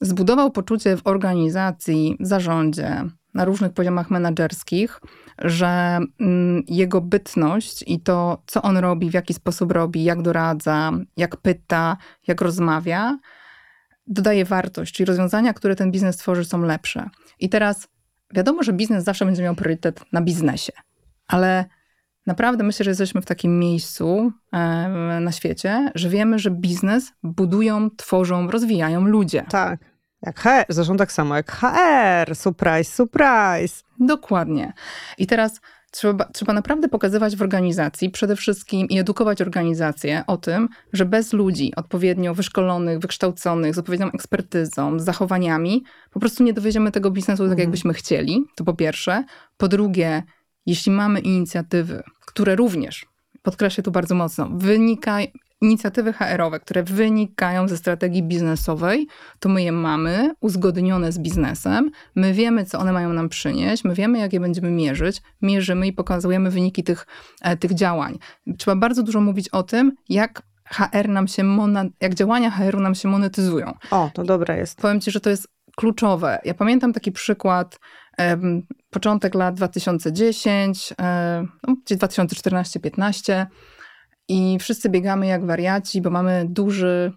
[0.02, 5.00] zbudował poczucie w organizacji, zarządzie, na różnych poziomach menedżerskich,
[5.38, 10.92] że mm, jego bytność i to, co on robi, w jaki sposób robi, jak doradza,
[11.16, 13.18] jak pyta, jak rozmawia,
[14.06, 17.10] dodaje wartość, czyli rozwiązania, które ten biznes tworzy, są lepsze.
[17.40, 17.88] I teraz
[18.34, 20.72] wiadomo, że biznes zawsze będzie miał priorytet na biznesie,
[21.26, 21.64] ale
[22.26, 24.32] naprawdę myślę, że jesteśmy w takim miejscu
[25.20, 29.44] na świecie, że wiemy, że biznes budują, tworzą, rozwijają ludzie.
[29.48, 29.91] Tak.
[30.22, 33.82] Jak HR, zresztą tak samo jak HR, surprise, surprise.
[34.00, 34.72] Dokładnie.
[35.18, 40.68] I teraz trzeba, trzeba naprawdę pokazywać w organizacji przede wszystkim i edukować organizację o tym,
[40.92, 46.92] że bez ludzi odpowiednio wyszkolonych, wykształconych, z odpowiednią ekspertyzą, z zachowaniami, po prostu nie dowieziemy
[46.92, 47.58] tego biznesu tak, Mhm.
[47.58, 48.44] jakbyśmy chcieli.
[48.56, 49.24] To po pierwsze.
[49.56, 50.22] Po drugie,
[50.66, 53.06] jeśli mamy inicjatywy, które również,
[53.42, 55.26] podkreślę tu bardzo mocno, wynikają,
[55.62, 59.06] inicjatywy HR-owe, które wynikają ze strategii biznesowej,
[59.40, 63.94] to my je mamy uzgodnione z biznesem, my wiemy, co one mają nam przynieść, my
[63.94, 67.06] wiemy, jak je będziemy mierzyć, mierzymy i pokazujemy wyniki tych,
[67.42, 68.18] e, tych działań.
[68.58, 72.94] Trzeba bardzo dużo mówić o tym, jak HR nam się, mona, jak działania HR-u nam
[72.94, 73.72] się monetyzują.
[73.90, 74.78] O, to dobre jest.
[74.78, 76.38] Powiem ci, że to jest kluczowe.
[76.44, 77.78] Ja pamiętam taki przykład,
[78.18, 83.46] em, początek lat 2010, e, no, gdzieś 2014-15
[84.28, 87.12] i wszyscy biegamy jak wariaci, bo mamy duży,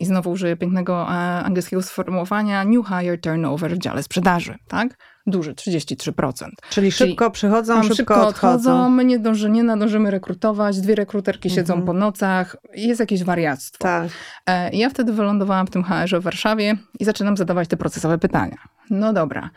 [0.00, 1.06] i znowu użyję pięknego e,
[1.44, 4.96] angielskiego sformułowania, new hire turnover w dziale sprzedaży, tak?
[5.26, 6.32] Duży, 33%.
[6.32, 8.90] Czyli Czyli szybko przychodzą, Nam szybko, odchodzą.
[8.90, 11.86] my nie, dąży, nie nadążymy rekrutować, dwie rekruterki siedzą Mhm.
[11.86, 13.78] po nocach, jest jakieś wariactwo.
[13.82, 14.08] Tak.
[14.46, 18.56] E, Ja wtedy wylądowałam w tym HR-ze w Warszawie i zaczynam zadawać te procesowe pytania.
[18.90, 19.50] No dobra,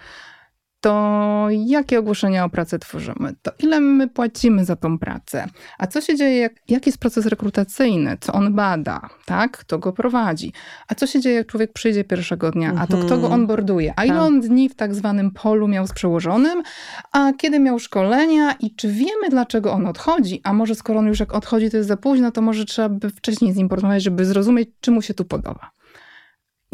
[0.83, 3.33] to jakie ogłoszenia o pracę tworzymy?
[3.41, 5.47] To ile my płacimy za tą pracę?
[5.77, 8.17] A co się dzieje, jak, jaki jest proces rekrutacyjny?
[8.21, 9.01] Co on bada?
[9.25, 9.57] Tak?
[9.57, 10.53] Kto go prowadzi?
[10.87, 12.73] A co się dzieje, jak człowiek przyjdzie pierwszego dnia?
[12.79, 13.33] A to kto go Mhm.
[13.33, 13.93] onboarduje?
[13.95, 14.23] A ile Tak.
[14.23, 16.63] on dni w tak zwanym polu miał z przełożonym?
[17.11, 18.51] A kiedy miał szkolenia?
[18.59, 20.41] I czy wiemy, dlaczego on odchodzi?
[20.43, 23.09] A może skoro on już jak odchodzi, to jest za późno, to może trzeba by
[23.09, 25.71] wcześniej z nim porozmawiać, żeby zrozumieć, czy mu się tu podoba.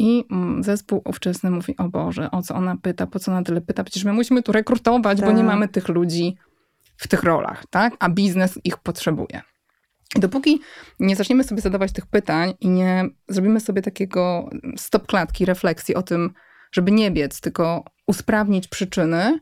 [0.00, 3.60] I mm, zespół ówczesny mówi, o Boże, o co ona pyta, po co ona tyle
[3.60, 3.84] pyta?
[3.84, 5.36] Przecież my musimy tu rekrutować, bo Tak.
[5.36, 6.36] nie mamy tych ludzi
[6.96, 7.96] w tych rolach, tak?
[7.98, 9.42] A biznes ich potrzebuje.
[10.16, 10.60] I dopóki
[11.00, 16.02] nie zaczniemy sobie zadawać tych pytań i nie zrobimy sobie takiego stop klatki, refleksji o
[16.02, 16.32] tym,
[16.72, 19.40] żeby nie biec, tylko usprawnić przyczyny,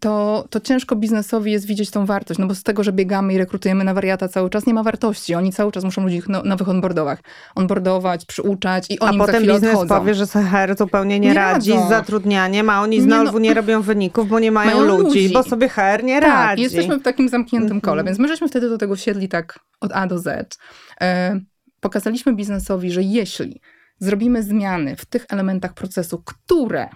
[0.00, 3.38] to, to ciężko biznesowi jest widzieć tą wartość, no bo z tego, że biegamy i
[3.38, 5.34] rekrutujemy na wariata cały czas, nie ma wartości.
[5.34, 7.18] Oni cały czas muszą ludzi no, nowych onboardować,
[7.54, 9.88] onboardować, przyuczać i A oni za potem biznes odchodzą.
[9.88, 11.86] powie, że HR zupełnie nie, Nie radzi radzą.
[11.86, 13.38] z zatrudnianiem, a oni Nie znowu no.
[13.38, 15.34] nie robią wyników, bo nie mają, Mają ludzi, ludzi.
[15.34, 16.62] bo sobie HR nie Tak, radzi.
[16.62, 17.80] jesteśmy w takim zamkniętym Mhm.
[17.80, 20.58] kole, więc my żeśmy wtedy do tego siedli tak od A do Z.
[21.00, 21.40] E,
[21.80, 23.60] pokazaliśmy biznesowi, że jeśli
[23.98, 26.88] zrobimy zmiany w tych elementach procesu, które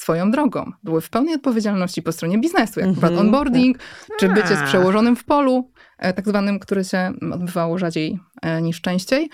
[0.00, 3.78] swoją drogą były w pełnej odpowiedzialności po stronie biznesu, jak Mhm, przykład onboarding,
[4.18, 8.80] czy bycie z przełożonym w polu, e, tak zwanym, które się odbywało rzadziej e, niż
[8.80, 9.30] częściej,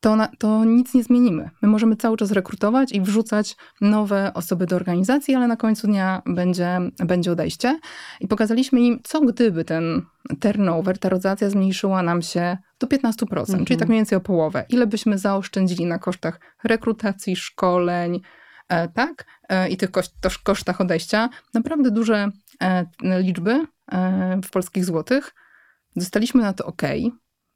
[0.00, 1.50] to, na, to nic nie zmienimy.
[1.62, 6.22] My możemy cały czas rekrutować i wrzucać nowe osoby do organizacji, ale na końcu dnia
[6.26, 7.78] będzie, będzie odejście.
[8.20, 10.02] I pokazaliśmy im, co gdyby ten
[10.40, 13.64] turnover, ta rotacja zmniejszyła nam się do 15%, Mhm.
[13.64, 14.64] czyli tak mniej więcej o połowę.
[14.68, 18.20] Ile byśmy zaoszczędzili na kosztach rekrutacji, szkoleń,
[18.68, 19.24] e, tak?
[19.52, 19.90] E, I tych
[20.44, 21.28] kosztach odejścia.
[21.54, 22.30] Naprawdę duże
[22.62, 25.34] e, liczby e, w polskich złotych.
[25.96, 26.82] Dostaliśmy na to OK.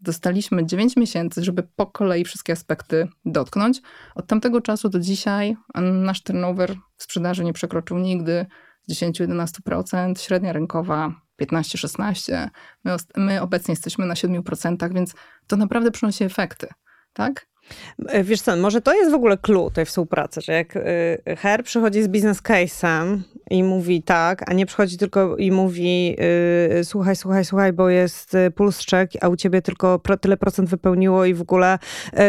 [0.00, 3.80] Dostaliśmy 9 miesięcy, żeby po kolei wszystkie aspekty dotknąć.
[4.14, 5.56] Od tamtego czasu do dzisiaj
[5.92, 8.46] nasz turnover w sprzedaży nie przekroczył nigdy
[8.90, 12.48] 10-11%, średnia rynkowa 15-16%.
[12.84, 15.14] My, my obecnie jesteśmy na 7%, więc
[15.46, 16.66] to naprawdę przynosi efekty.
[17.12, 17.46] Tak?
[18.08, 20.82] E, Wiesz co, może to jest w ogóle clue tej współpracy, że jak y,
[21.36, 23.18] HR przychodzi z biznes case'em
[23.50, 26.16] i mówi tak, a nie przychodzi tylko i mówi
[26.80, 31.24] y, słuchaj, słuchaj, słuchaj, bo jest puls check, a u ciebie tylko tyle procent wypełniło
[31.24, 31.78] i w ogóle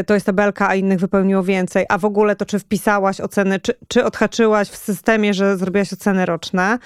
[0.05, 3.73] to jest tabelka, a innych wypełniło więcej, a w ogóle to czy wpisałaś oceny, czy,
[3.87, 6.77] czy odhaczyłaś w systemie, że zrobiłaś oceny roczne.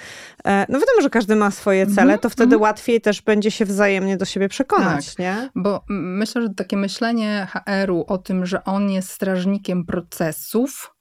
[0.46, 3.66] E, No wiadomo, że każdy ma swoje cele, Mhm, to wtedy łatwiej też będzie się
[3.66, 5.20] wzajemnie do siebie przekonać, Tak.
[5.20, 5.50] nie?
[5.56, 10.96] Bo mm, myślę, że takie myślenie HR-u o tym, tym, że on jest strażnikiem procesów,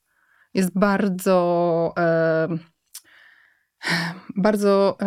[0.54, 1.92] jest bardzo.
[1.98, 2.48] E,
[4.36, 4.98] bardzo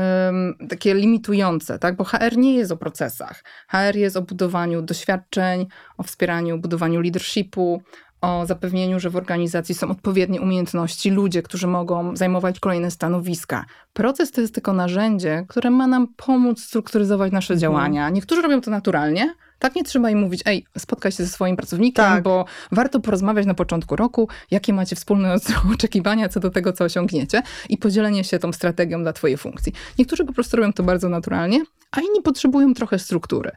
[0.69, 1.96] takie limitujące, tak?
[1.96, 3.43] bo HR nie jest o procesach.
[3.67, 5.67] HR jest o budowaniu doświadczeń,
[5.98, 7.82] o wspieraniu, budowaniu leadershipu,
[8.22, 13.65] o zapewnieniu, że w organizacji są odpowiednie umiejętności, ludzie, którzy mogą zajmować kolejne stanowiska.
[13.93, 17.62] Proces to jest tylko narzędzie, które ma nam pomóc strukturyzować nasze mhm.
[17.62, 18.10] działania.
[18.10, 22.06] Niektórzy robią to naturalnie, tak nie trzeba im mówić, ej, spotkaj się ze swoim pracownikiem,
[22.06, 22.23] tak.
[22.23, 25.36] bo warto porozmawiać na początku roku, jakie macie wspólne
[25.73, 29.73] oczekiwania co do tego, co osiągniecie i podzielenie się tą strategią dla twojej funkcji.
[29.99, 33.52] Niektórzy po prostu robią to bardzo naturalnie, a inni potrzebują trochę struktury.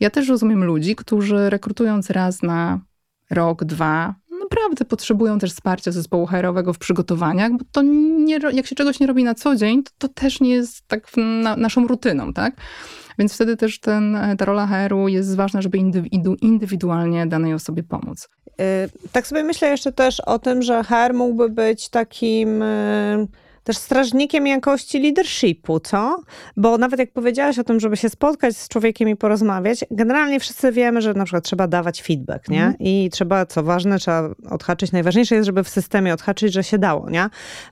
[0.00, 2.80] Ja też rozumiem ludzi, którzy rekrutując raz na
[3.30, 4.14] rok, dwa,
[4.50, 9.06] naprawdę potrzebują też wsparcia zespołu HR-owego w przygotowaniach, bo to nie, jak się czegoś nie
[9.06, 12.54] robi na co dzień, to, to też nie jest tak na, naszą rutyną, tak?
[13.18, 15.78] Więc wtedy też ten, ta rola HR-u jest ważna, żeby
[16.40, 18.28] indywidualnie danej osobie pomóc.
[18.48, 23.26] Y, tak sobie myślę jeszcze też o tym, że HR mógłby być takim y,
[23.64, 26.16] też strażnikiem jakości leadershipu, co?
[26.56, 30.72] Bo nawet jak powiedziałaś o tym, żeby się spotkać z człowiekiem i porozmawiać, generalnie wszyscy
[30.72, 32.62] wiemy, że na przykład trzeba dawać feedback, nie?
[32.62, 32.74] Mm.
[32.78, 34.92] I trzeba, co ważne, trzeba odhaczyć.
[34.92, 37.26] Najważniejsze jest, żeby w systemie odhaczyć, że się dało, nie?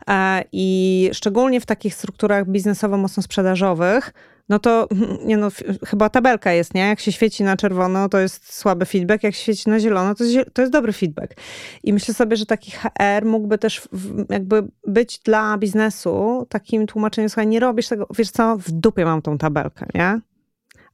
[0.09, 4.12] E, I szczególnie w takich strukturach biznesowo mocno sprzedażowych,
[4.48, 4.88] no to
[5.24, 5.48] nie no,
[5.87, 6.80] chyba tabelka jest, nie?
[6.80, 10.24] Jak się świeci na czerwono, to jest słaby feedback, jak się świeci na zielono, to
[10.52, 11.34] to jest dobry feedback.
[11.82, 13.88] I myślę sobie, że taki HR mógłby też
[14.28, 19.22] jakby być dla biznesu takim tłumaczeniem, słuchaj, nie robisz tego, wiesz co, w dupie mam
[19.22, 20.20] tą tabelkę, nie?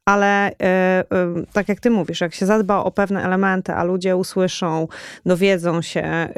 [0.04, 0.54] ale y,
[1.42, 4.88] y, tak jak ty mówisz, jak się zadba o pewne elementy, a ludzie usłyszą,
[5.26, 6.28] dowiedzą się,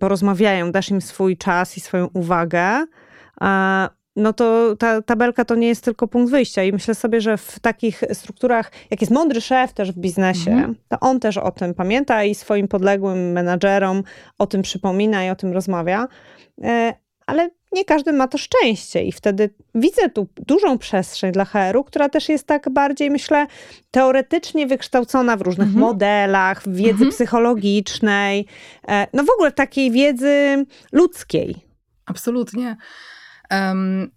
[0.00, 2.86] porozmawiają, dasz im swój czas i swoją uwagę,
[4.16, 6.62] no to ta tabelka to nie jest tylko punkt wyjścia.
[6.62, 10.74] I myślę sobie, że w takich strukturach, jak jest mądry szef też w biznesie, mhm.
[10.88, 14.02] to on też o tym pamięta i swoim podległym menadżerom
[14.38, 16.08] o tym przypomina i o tym rozmawia.
[16.62, 16.94] E,
[17.26, 22.08] ale nie każdy ma to szczęście i wtedy widzę tu dużą przestrzeń dla HR-u, która
[22.08, 23.46] też jest tak bardziej, myślę,
[23.90, 25.80] teoretycznie wykształcona w różnych mhm.
[25.80, 27.10] modelach, w wiedzy mhm.
[27.10, 28.46] psychologicznej,
[28.88, 31.56] e, no w ogóle takiej wiedzy ludzkiej.
[32.06, 32.76] Absolutnie.
[33.50, 34.10] Um,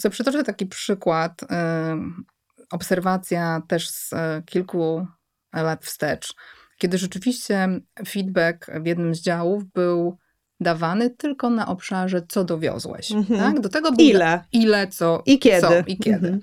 [0.00, 1.40] co, przytoczę taki przykład.
[1.50, 2.24] Um,
[2.70, 5.06] obserwacja też z e, kilku
[5.52, 6.34] lat wstecz,
[6.78, 7.68] kiedy rzeczywiście
[8.08, 10.18] feedback w jednym z działów był
[10.60, 13.12] dawany tylko na obszarze, co dowiozłeś.
[13.12, 13.40] Mhm.
[13.40, 13.60] Tak?
[13.60, 14.44] Do tego ile?
[14.52, 15.60] Ile, co, i kiedy.
[15.60, 16.26] Co, i kiedy.
[16.26, 16.40] Mhm.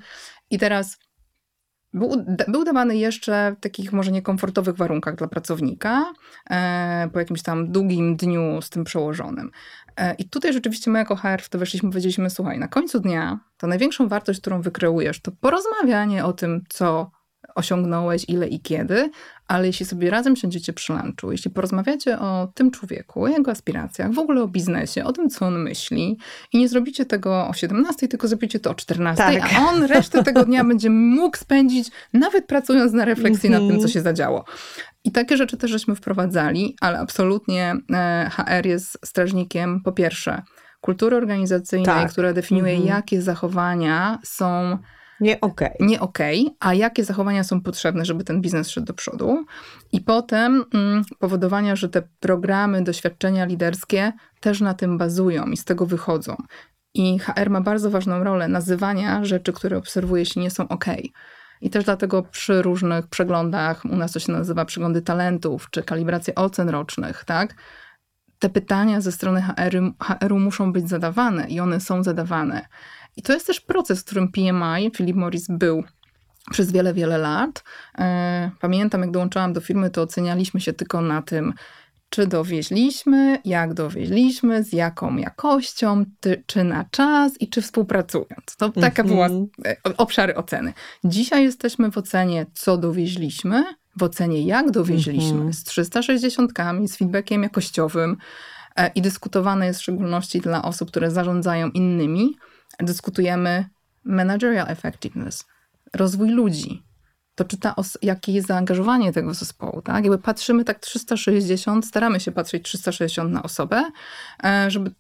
[0.49, 0.97] I teraz
[1.93, 6.13] był, był dawany jeszcze w takich może niekomfortowych warunkach dla pracownika,
[6.49, 9.51] e, po jakimś tam długim dniu z tym przełożonym.
[9.97, 13.39] E, I tutaj rzeczywiście my jako HR w to weszliśmy, powiedzieliśmy, słuchaj, na końcu dnia
[13.57, 17.11] to największą wartość, którą wykreujesz, to porozmawianie o tym, co
[17.55, 19.09] osiągnąłeś, ile i kiedy,
[19.47, 24.13] ale jeśli sobie razem siądziecie przy lunchu, jeśli porozmawiacie o tym człowieku, o jego aspiracjach,
[24.13, 26.17] w ogóle o biznesie, o tym, co on myśli
[26.53, 29.53] i nie zrobicie tego o 17, tylko zrobicie to o 14, tak.
[29.53, 33.73] a on resztę tego dnia będzie mógł spędzić nawet pracując na refleksji nad tym, co
[33.73, 33.89] mhm.
[33.89, 34.45] się zadziało.
[35.03, 40.41] I takie rzeczy też żeśmy wprowadzali, ale absolutnie e, HR jest strażnikiem po pierwsze
[40.81, 42.11] kultury organizacyjnej, tak.
[42.11, 42.87] która definiuje, mhm.
[42.95, 44.77] jakie zachowania są
[45.21, 45.73] nie okej.
[45.75, 45.87] Okay.
[45.87, 49.45] Nie okej, okay, a jakie zachowania są potrzebne, żeby ten biznes szedł do przodu.
[49.91, 55.65] I potem mm, powodowania, że te programy, doświadczenia liderskie też na tym bazują i z
[55.65, 56.35] tego wychodzą.
[56.93, 60.85] I HR ma bardzo ważną rolę nazywania rzeczy, które obserwuje, jeśli nie są ok.
[61.61, 66.35] I też dlatego przy różnych przeglądach, u nas to się nazywa przeglądy talentów, czy kalibracje
[66.35, 67.55] ocen rocznych, tak?
[68.39, 72.65] Te pytania ze strony HR-u, HR muszą być zadawane i one są zadawane.
[73.17, 75.83] I to jest też proces, w którym PMI, Philip Morris był
[76.51, 77.63] przez wiele, wiele lat.
[77.97, 81.53] E, pamiętam, jak dołączałam do firmy, to ocenialiśmy się tylko na tym,
[82.09, 88.55] czy dowieźliśmy, jak dowieźliśmy, z jaką jakością, ty, czy na czas i czy współpracując.
[88.57, 89.47] To taka była mhm.
[89.65, 90.73] e, obszary oceny.
[91.03, 93.63] Dzisiaj jesteśmy w ocenie, co dowieźliśmy,
[93.97, 95.53] w ocenie, jak dowieźliśmy, -hmm.
[95.53, 96.51] z 360,
[96.85, 98.17] z feedbackiem jakościowym
[98.75, 102.37] e, i dyskutowane jest w szczególności dla osób, które zarządzają innymi,
[102.83, 103.65] dyskutujemy
[104.03, 105.45] managerial effectiveness,
[105.93, 106.83] rozwój ludzi.
[107.35, 110.03] To czy ta jakie jest zaangażowanie tego zespołu, tak?
[110.03, 113.91] Jakby patrzymy tak 360, staramy się patrzeć 360 na osobę,
[114.43, 114.91] e, żeby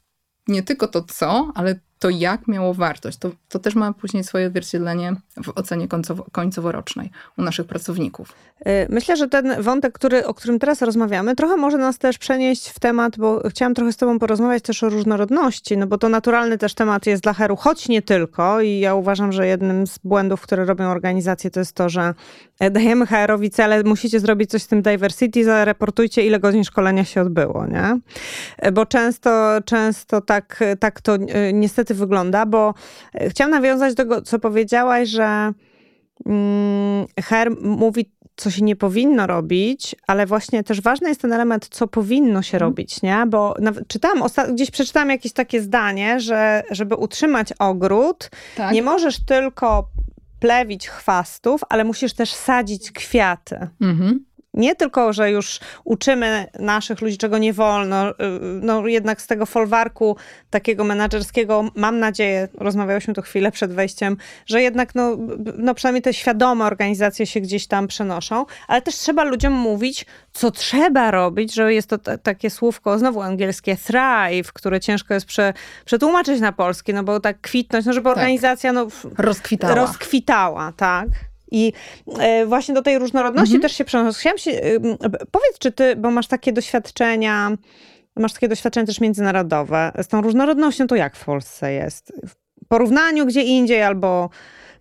[0.47, 3.17] nie tylko to co, ale to jak miało wartość.
[3.17, 8.33] To, to też ma później swoje odzwierciedlenie w ocenie końcowo, końcoworocznej u naszych pracowników.
[8.61, 12.69] Y, myślę, że ten wątek, który, o którym teraz rozmawiamy, trochę może nas też przenieść
[12.69, 16.57] w temat, bo chciałam trochę z tobą porozmawiać też o różnorodności, no bo to naturalny
[16.57, 20.41] też temat jest dla Heru, choć nie tylko i ja uważam, że jednym z błędów,
[20.41, 22.13] które robią organizacje, to jest to, że
[22.59, 27.21] e, dajemy HR-owi cele, musicie zrobić coś z tym diversity, zareportujcie ile godzin szkolenia się
[27.21, 27.99] odbyło, nie?
[28.57, 31.53] E, bo często, często tak, tak to e,
[31.91, 32.73] niestety wygląda, bo
[33.29, 35.53] chciałam nawiązać do tego, co powiedziałaś, że
[36.25, 41.67] mm, HR mówi co się nie powinno robić, ale właśnie też ważny jest ten element,
[41.71, 42.69] co powinno się mhm.
[42.69, 43.25] robić, nie?
[43.27, 44.23] Bo nawet czytałam,
[44.53, 48.73] gdzieś przeczytałam jakieś takie zdanie, że żeby utrzymać ogród, tak.
[48.73, 49.87] nie możesz tylko
[50.39, 53.67] plewić chwastów, ale musisz też sadzić kwiaty.
[53.81, 58.13] Mhm nie tylko, że już uczymy naszych ludzi, czego nie wolno, y,
[58.61, 60.17] no jednak z tego folwarku
[60.49, 65.17] takiego menedżerskiego, mam nadzieję, rozmawiałyśmy tu chwilę przed wejściem, że jednak no,
[65.57, 70.51] no przynajmniej te świadome organizacje się gdzieś tam przenoszą, ale też trzeba ludziom mówić, co
[70.51, 75.53] trzeba robić, że jest to takie słówko, znowu angielskie, thrive, które ciężko jest prze,
[75.85, 78.17] przetłumaczyć na polski, no bo tak kwitność, no żeby tak.
[78.17, 78.87] organizacja no,
[79.17, 79.75] rozkwitała.
[79.75, 81.30] rozkwitała, tak.
[81.51, 81.73] I
[82.19, 83.61] e, właśnie do tej różnorodności mhm.
[83.61, 84.19] też się przenoszę.
[84.19, 84.51] Chciałam się,
[85.31, 87.51] powiedz, czy ty, bo masz takie doświadczenia,
[88.15, 92.13] masz takie doświadczenia też międzynarodowe, z tą różnorodnością to jak w Polsce jest?
[92.27, 94.29] W porównaniu gdzie indziej albo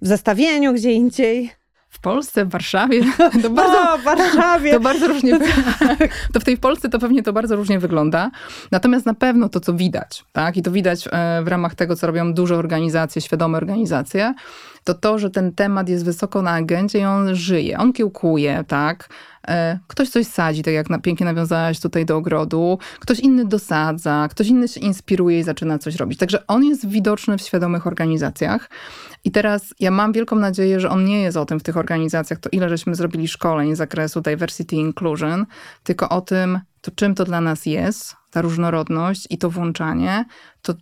[0.02, 1.60] w zestawieniu gdzie indziej?
[1.90, 3.00] W Polsce, w Warszawie.
[3.42, 4.72] To bardzo, o, w Warszawie.
[4.74, 5.38] To bardzo różnie.
[6.32, 8.30] To w tej Polsce to pewnie to bardzo różnie wygląda.
[8.70, 12.06] Natomiast na pewno to, co widać, tak, i to widać e, w ramach tego, co
[12.06, 14.34] robią duże organizacje, świadome organizacje,
[14.84, 19.08] to to, że ten temat jest wysoko na agendzie i on żyje, on kiełkuje, tak?
[19.48, 24.46] E, ktoś coś sadzi, tak jak pięknie nawiązałaś tutaj do ogrodu, ktoś inny dosadza, ktoś
[24.46, 26.18] inny się inspiruje i zaczyna coś robić.
[26.18, 28.70] Także on jest widoczny w świadomych organizacjach.
[29.24, 32.38] I teraz ja mam wielką nadzieję, że on nie jest o tym w tych organizacjach,
[32.38, 35.46] to ile żeśmy zrobili szkoleń z zakresu diversity inclusion,
[35.84, 40.24] tylko o tym, to czym to dla nas jest, ta różnorodność i to włączanie,
[40.62, 40.74] to,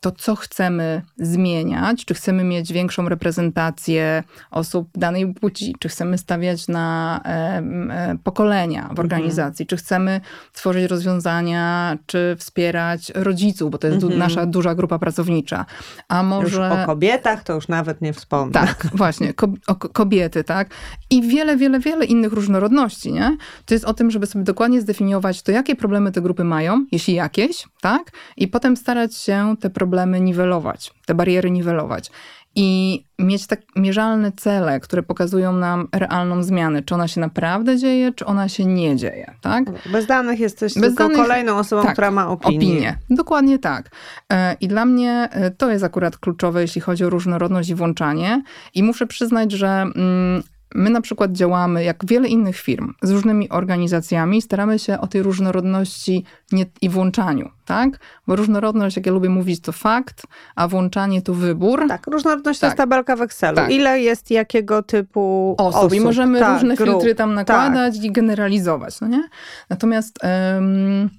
[0.00, 6.68] to co chcemy zmieniać, czy chcemy mieć większą reprezentację osób danej płci, czy chcemy stawiać
[6.68, 9.00] na e, e, pokolenia w mhm.
[9.00, 9.68] organizacji, mhm.
[9.68, 10.20] czy chcemy
[10.52, 14.12] tworzyć rozwiązania, czy wspierać rodziców, bo to jest mhm.
[14.12, 15.66] du nasza duża grupa pracownicza.
[16.08, 16.68] A może...
[16.70, 18.52] Już o kobietach to już nawet nie wspomnę.
[18.52, 19.48] Tak, właśnie, ko
[19.92, 20.70] kobiety, tak.
[21.10, 23.36] I wiele, wiele, wiele innych różnorodności, nie?
[23.66, 27.14] To jest o tym, żeby sobie dokładnie zdefiniować to, jakie problemy te grupy mają, jeśli
[27.14, 28.10] jakieś, tak?
[28.36, 32.10] I potem starać się te problemy niwelować, te bariery niwelować.
[32.54, 36.82] I mieć tak mierzalne cele, które pokazują nam realną zmianę.
[36.82, 39.64] Czy ona się naprawdę dzieje, czy ona się nie dzieje, tak?
[39.92, 42.56] Bez danych jesteś Bez tylko danych, kolejną osobą, tak, która ma opinię.
[42.56, 42.98] opinię.
[43.10, 43.90] Dokładnie tak.
[44.32, 48.42] E, I dla mnie e, to jest akurat kluczowe, jeśli chodzi o różnorodność i włączanie.
[48.74, 50.42] I muszę przyznać, że mm,
[50.74, 55.22] My na przykład działamy, jak wiele innych firm, z różnymi organizacjami, staramy się o tej
[55.22, 57.98] różnorodności nie, i włączaniu, tak?
[58.26, 60.22] Bo różnorodność, jak ja lubię mówić, to fakt,
[60.56, 61.84] a włączanie to wybór.
[61.88, 62.60] Tak, różnorodność tak.
[62.60, 63.56] to jest tabelka w Excelu.
[63.56, 63.70] Tak.
[63.70, 65.80] Ile jest jakiego typu osób.
[65.80, 65.94] osób.
[65.94, 66.88] I możemy tak, różne grup.
[66.88, 68.04] filtry tam nakładać tak.
[68.04, 69.28] i generalizować, no nie?
[69.70, 70.18] Natomiast...
[70.54, 71.10] Um,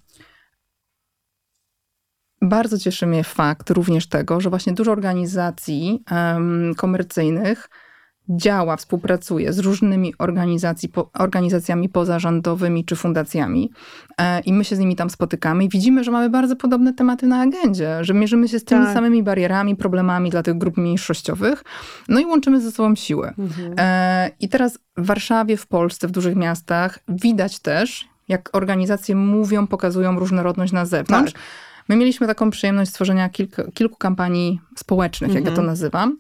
[2.42, 7.70] bardzo cieszy mnie fakt również tego, że właśnie dużo organizacji um, komercyjnych
[8.30, 10.14] działa, współpracuje z różnymi
[10.94, 13.72] po, organizacjami pozarządowymi czy fundacjami
[14.18, 17.28] e, i my się z nimi tam spotykamy i widzimy, że mamy bardzo podobne tematy
[17.28, 18.94] na agendzie, że mierzymy się z tymi tak.
[18.94, 21.64] samymi barierami, problemami dla tych grup mniejszościowych,
[22.10, 23.34] no i łączymy ze sobą siłę.
[23.38, 23.74] Mhm.
[23.78, 29.68] E, I teraz w Warszawie, w Polsce, w dużych miastach widać też, jak organizacje mówią,
[29.68, 31.34] pokazują różnorodność na zewnątrz.
[31.34, 31.42] Tak
[31.90, 35.68] My mieliśmy taką przyjemność stworzenia kilku, kilku kampanii społecznych, jak ja to mhm.
[35.68, 36.18] nazywam.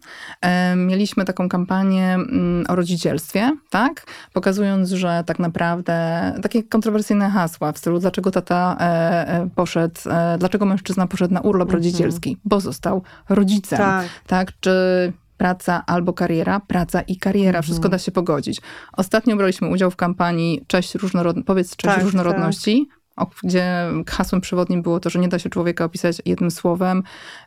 [0.75, 4.05] Mieliśmy taką kampanię mm, o rodzicielstwie, tak?
[4.33, 5.93] Pokazując, że tak naprawdę
[6.41, 8.83] takie kontrowersyjne hasła w stylu dlaczego tata e,
[9.27, 11.83] e, poszedł, e, dlaczego mężczyzna poszedł na urlop mhm.
[11.83, 14.05] rodzicielski, bo został rodzicem, tak?
[14.27, 14.51] tak?
[14.59, 17.63] Czy praca albo kariera, praca i kariera, mhm.
[17.63, 18.61] wszystko da się pogodzić.
[18.97, 21.37] Ostatnio braliśmy udział w kampanii Cześć różnorod...
[21.45, 22.87] powiedz cześć tak, różnorodności.
[22.89, 23.02] Tak
[23.43, 27.03] gdzie hasłem przewodnim było to, że nie da się człowieka opisać jednym słowem.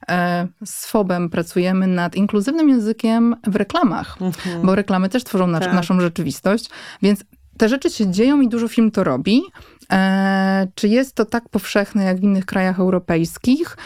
[0.08, 4.62] E, z FOBem pracujemy nad inkluzywnym językiem w reklamach, mhm.
[4.66, 5.72] bo reklamy też tworzą tak.
[5.72, 6.70] naszą rzeczywistość,
[7.02, 7.24] więc
[7.58, 9.42] te rzeczy się dzieją i dużo film to robi.
[9.92, 13.76] E, czy jest to tak powszechne jak w innych krajach europejskich?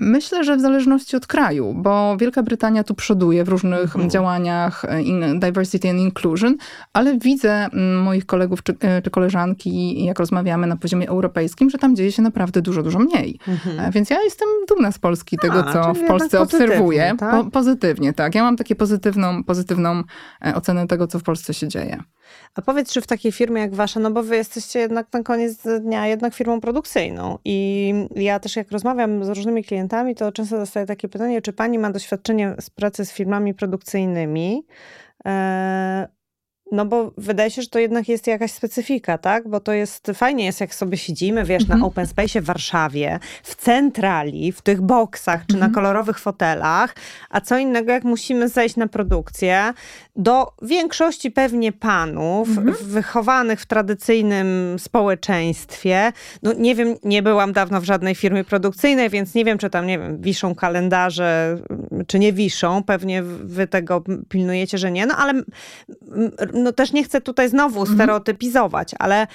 [0.00, 4.10] Myślę, że w zależności od kraju, bo Wielka Brytania tu przoduje w różnych Mhm.
[4.10, 6.56] działaniach e, in diversity and inclusion,
[6.92, 11.78] ale widzę mm, moich kolegów czy, e, czy koleżanki, jak rozmawiamy na poziomie europejskim, że
[11.78, 13.38] tam dzieje się naprawdę dużo, dużo mniej.
[13.78, 15.64] E, Więc ja jestem dumna z Polski, tego.
[15.66, 17.14] A, co w Polsce obserwuję.
[17.18, 17.30] tak?
[17.44, 18.34] Po, pozytywnie, tak.
[18.34, 20.02] Ja mam takie pozytywną, pozytywną
[20.54, 22.02] ocenę tego, co w Polsce się dzieje.
[22.54, 25.62] A powiedz, czy w takiej firmie jak wasza, no bo wy jesteście jednak na koniec
[25.80, 30.86] dnia jednak firmą produkcyjną i ja też jak rozmawiam z różnymi klientami, to często dostaję
[30.86, 34.66] takie pytanie, czy pani ma doświadczenie z pracy z firmami produkcyjnymi?
[36.72, 39.48] No bo wydaje się, że to jednak jest jakaś specyfika, tak?
[39.48, 41.80] Bo to jest, fajnie jest jak sobie siedzimy, wiesz, Mhm.
[41.80, 45.70] na open space w Warszawie, w centrali, w tych boksach, czy Mhm.
[45.72, 46.94] na kolorowych fotelach,
[47.30, 49.72] a co innego jak musimy zejść na produkcję
[50.16, 52.76] do większości pewnie panów, Mhm.
[52.82, 56.12] wychowanych w tradycyjnym społeczeństwie.
[56.42, 59.86] No nie wiem, nie byłam dawno w żadnej firmie produkcyjnej, więc nie wiem, czy tam,
[59.86, 61.58] nie wiem, wiszą kalendarze,
[62.06, 62.82] czy nie wiszą.
[62.82, 65.06] Pewnie wy tego pilnujecie, że nie.
[65.06, 65.44] No ale mm,
[66.62, 69.26] no też nie chcę tutaj znowu stereotypizować, ale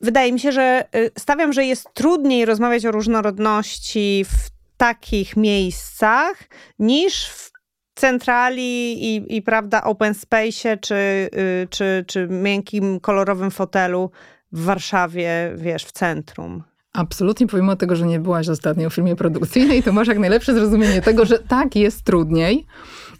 [0.00, 6.34] wydaje mi się, że y, stawiam, że jest trudniej rozmawiać o różnorodności w takich miejscach
[6.78, 7.52] niż w
[7.94, 14.10] centrali i, i prawda, open space, czy, y, czy, czy miękkim, kolorowym fotelu
[14.52, 16.62] w Warszawie, wiesz, w centrum.
[16.92, 21.02] Absolutnie, pomimo tego, że nie byłaś ostatnio w filmie produkcyjnej, to masz jak najlepsze zrozumienie
[21.02, 22.66] tego, że tak, jest trudniej.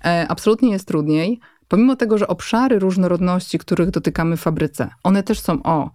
[0.04, 1.40] E, absolutnie jest trudniej.
[1.72, 5.90] Pomimo tego, że obszary różnorodności, których dotykamy w fabryce, one też są o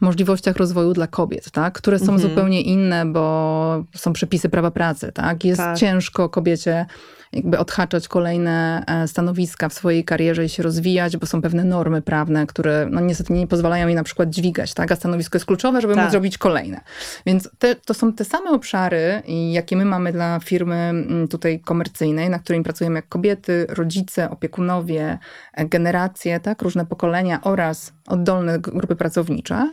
[0.00, 1.74] możliwościach rozwoju dla kobiet, tak?
[1.74, 2.20] które są Mhm.
[2.20, 5.12] zupełnie inne, bo są przepisy prawa pracy.
[5.12, 5.44] Tak?
[5.44, 5.78] Jest Tak.
[5.78, 6.86] ciężko kobiecie
[7.32, 12.02] jakby odhaczać kolejne e, stanowiska w swojej karierze i się rozwijać, bo są pewne normy
[12.02, 14.92] prawne, które no niestety nie pozwalają jej na przykład dźwigać, tak?
[14.92, 16.04] a stanowisko jest kluczowe, żeby Tak.
[16.04, 16.80] móc zrobić kolejne.
[17.26, 19.22] Więc te, to są te same obszary,
[19.52, 25.18] jakie my mamy dla firmy mm, tutaj komercyjnej, na której pracujemy jak kobiety, rodzice, opiekunowie,
[25.54, 26.62] e, generacje, tak?
[26.62, 29.70] różne pokolenia oraz oddolne grupy pracownicze.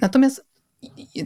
[0.00, 0.45] Natomiast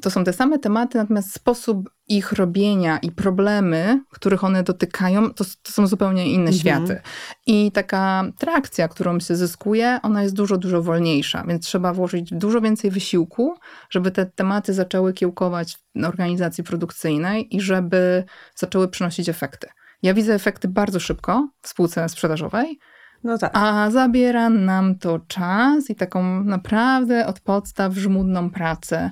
[0.02, 5.44] to są te same tematy, natomiast sposób ich robienia i problemy, których one dotykają, to,
[5.62, 6.58] to są zupełnie inne Mhm.
[6.58, 7.00] światy.
[7.46, 12.60] I taka trakcja, którą się zyskuje, ona jest dużo, dużo wolniejsza, więc trzeba włożyć dużo
[12.60, 13.54] więcej wysiłku,
[13.90, 18.24] żeby te tematy zaczęły kiełkować w organizacji produkcyjnej i żeby
[18.56, 19.68] zaczęły przynosić efekty.
[20.02, 22.78] Ja widzę efekty bardzo szybko w spółce sprzedażowej,
[23.24, 23.50] No tak.
[23.54, 29.10] a zabiera nam to czas i taką naprawdę od podstaw żmudną pracę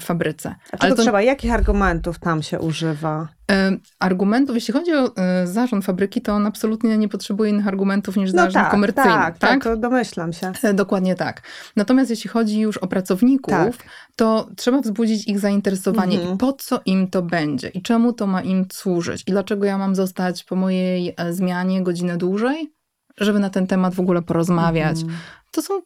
[0.00, 0.54] fabryce.
[0.72, 1.22] A czego trzeba?
[1.22, 3.28] Jakich argumentów tam się używa?
[3.50, 8.16] E, argumentów, jeśli chodzi o e, zarząd fabryki, to on absolutnie nie potrzebuje innych argumentów
[8.16, 9.10] niż zarząd komercyjny.
[9.10, 10.52] tak, tak, to domyślam się.
[10.62, 11.42] E, Dokładnie tak.
[11.76, 13.72] Natomiast jeśli chodzi już o pracowników, Tak.
[14.16, 16.34] to trzeba wzbudzić ich zainteresowanie Mhm.
[16.34, 19.78] i po co im to będzie i czemu to ma im służyć i dlaczego ja
[19.78, 22.72] mam zostać po mojej e, zmianie godzinę dłużej,
[23.18, 25.00] żeby na ten temat w ogóle porozmawiać.
[25.02, 25.18] Mhm.
[25.50, 25.80] To są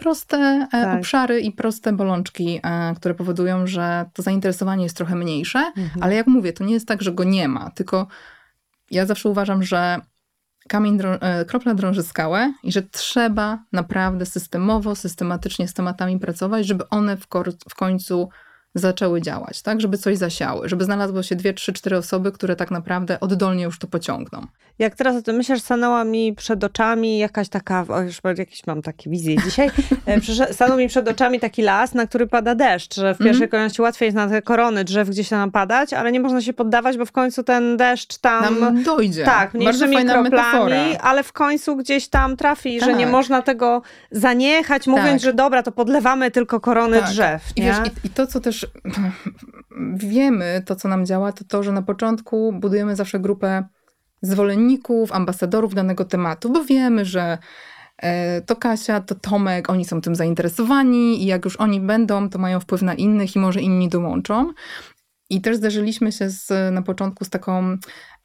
[0.00, 0.98] proste e, Tak.
[0.98, 6.02] obszary i proste bolączki, e, które powodują, że to zainteresowanie jest trochę mniejsze, Mhm.
[6.02, 8.06] ale jak mówię, to nie jest tak, że go nie ma, tylko
[8.90, 10.00] ja zawsze uważam, że
[10.68, 16.66] kamień, drą- e, kropla drąży skałę i że trzeba naprawdę systemowo, systematycznie z tematami pracować,
[16.66, 17.26] żeby one w,
[17.70, 18.28] w końcu
[18.74, 19.80] zaczęły działać, tak?
[19.80, 23.78] Żeby coś zasiały, żeby znalazło się dwie, trzy, cztery osoby, które tak naprawdę oddolnie już
[23.78, 24.46] to pociągną.
[24.78, 28.82] Jak teraz o tym myślisz, stanęła mi przed oczami jakaś taka, o już jakieś mam
[28.82, 29.70] takie wizje dzisiaj,
[30.06, 33.50] e, stanął mi przed oczami taki las, na który pada deszcz, że w pierwszej Mhm.
[33.50, 36.98] kolejności łatwiej jest na te korony drzew gdzieś tam napadać, ale nie można się poddawać,
[36.98, 38.60] bo w końcu ten deszcz tam...
[38.60, 39.24] Nam dojdzie.
[39.24, 40.76] Tak, mniejszymi kroplami, metafora.
[41.02, 43.12] ale w końcu gdzieś tam trafi, że nie Tak.
[43.12, 45.20] można tego zaniechać, mówiąc, Tak.
[45.20, 47.10] że dobra, to podlewamy tylko korony Tak.
[47.10, 47.42] drzew.
[47.56, 48.59] I, wiesz, i, I to, co też
[49.94, 53.64] wiemy, to co nam działa, to to, że na początku budujemy zawsze grupę
[54.22, 57.38] zwolenników, ambasadorów danego tematu, bo wiemy, że
[57.98, 62.38] e, to Kasia, to Tomek, oni są tym zainteresowani i jak już oni będą, to
[62.38, 64.52] mają wpływ na innych i może inni dołączą.
[65.30, 67.76] I też zderzyliśmy się z, na początku z taką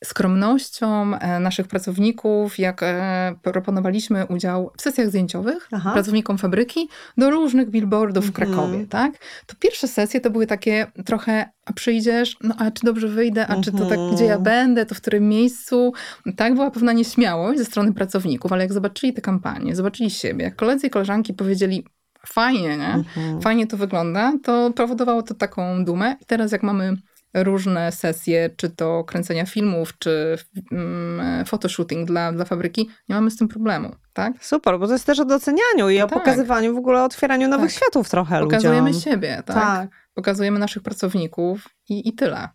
[0.04, 5.94] skromnością e, naszych pracowników, jak e, proponowaliśmy udział w sesjach zdjęciowych Aha.
[5.94, 8.48] pracownikom fabryki do różnych billboardów w Mhm.
[8.54, 9.12] Krakowie, tak?
[9.46, 13.62] To pierwsze sesje to były takie trochę, a przyjdziesz, no a czy dobrze wyjdę, a
[13.62, 14.16] czy to tak, Mhm.
[14.16, 15.94] gdzie ja będę, to w którym miejscu?
[16.38, 20.56] Tak, była pewna nieśmiałość ze strony pracowników, ale jak zobaczyli te kampanie, zobaczyli siebie, jak
[20.56, 21.86] koledzy i koleżanki powiedzieli,
[22.28, 22.94] fajnie, nie?
[22.94, 23.42] Mhm.
[23.42, 26.16] fajnie to wygląda, to powodowało to taką dumę.
[26.22, 26.98] I teraz jak mamy
[27.34, 30.38] różne sesje, czy to kręcenia filmów, czy
[30.72, 34.34] mm, photoshooting dla, dla fabryki, nie mamy z tym problemu, tak?
[34.46, 36.20] Super, bo to jest też o docenianiu i o Tak.
[36.20, 37.78] pokazywaniu w ogóle, o otwieraniu nowych Tak.
[37.82, 39.02] światów trochę Pokazujemy ludziom.
[39.02, 39.56] siebie, tak?
[39.56, 39.90] Tak.
[40.14, 42.50] Pokazujemy naszych pracowników i, i tyle.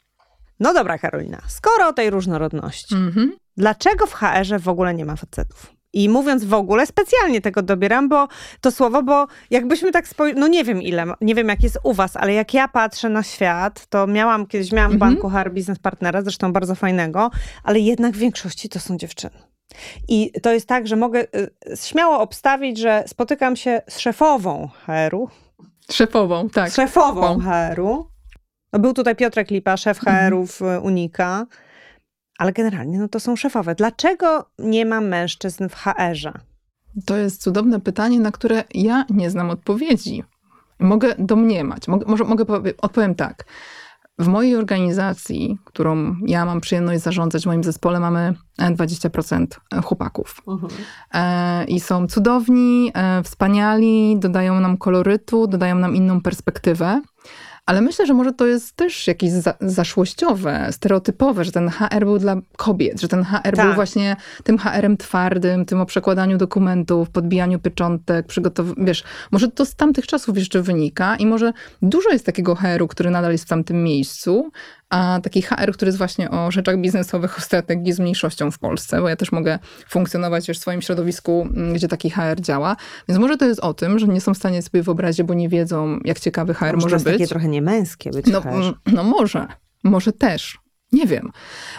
[0.61, 3.33] No dobra, Karolina, skoro o tej różnorodności, Mhm.
[3.57, 5.73] dlaczego w HR-ze w ogóle nie ma facetów?
[5.93, 8.29] I mówiąc w ogóle, specjalnie tego dobieram, bo
[8.61, 11.93] to słowo, bo jakbyśmy tak spojrzeli, no nie wiem ile, nie wiem jak jest u
[11.93, 15.15] was, ale jak ja patrzę na świat, to miałam, kiedyś miałam w Mhm.
[15.15, 17.31] banku HR Business Partnera, zresztą bardzo fajnego,
[17.65, 19.35] ale jednak w większości to są dziewczyny.
[20.09, 21.27] I to jest tak, że mogę y,
[21.77, 25.29] śmiało obstawić, że spotykam się z szefową HR-u,
[25.93, 26.71] Szefową, tak.
[26.71, 27.39] z szefową.
[27.41, 28.07] HR-u.
[28.73, 30.27] No, był tutaj Piotrek Lipa, szef Mhm.
[30.31, 31.47] HR-u w y, Unika,
[32.41, 33.75] ale generalnie no to są szefowe.
[33.75, 36.33] Dlaczego nie ma mężczyzn w HR-ze?
[37.07, 40.25] To jest cudowne pytanie, na które ja nie znam odpowiedzi.
[40.79, 41.89] Mogę domniemać.
[41.89, 43.45] Mogę, może mogę powie, odpowiem tak.
[44.19, 49.47] W mojej organizacji, którą ja mam przyjemność zarządzać, w moim zespole mamy e, 20%
[49.85, 50.43] chłopaków.
[51.15, 57.03] E, I są cudowni, e, wspaniali, dodają nam kolorytu, dodają nam inną perspektywę.
[57.71, 62.19] Ale myślę, że może to jest też jakieś za, zaszłościowe, stereotypowe, że ten HR był
[62.19, 63.67] dla kobiet, że ten HR Tak.
[63.67, 69.67] był właśnie tym HR-em twardym, tym o przekładaniu dokumentów, podbijaniu pieczątek, przygotowaniu, wiesz, może to
[69.67, 71.53] z tamtych czasów jeszcze wynika i może
[71.83, 74.51] dużo jest takiego HR-u, który nadal jest w tamtym miejscu,
[74.91, 79.01] a taki HR, który jest właśnie o rzeczach biznesowych, o strategii z mniejszością w Polsce,
[79.01, 82.77] bo ja też mogę funkcjonować już w swoim środowisku, mm, gdzie taki HR działa.
[83.09, 85.49] Więc może to jest o tym, że nie są w stanie sobie wyobrazić, bo nie
[85.49, 87.15] wiedzą, jak ciekawy HR Może może to jest być.
[87.15, 88.57] takie trochę niemęskie być No, HR-ze.
[88.57, 89.47] mm, no może,
[89.85, 90.59] może też.
[90.93, 91.31] Nie wiem.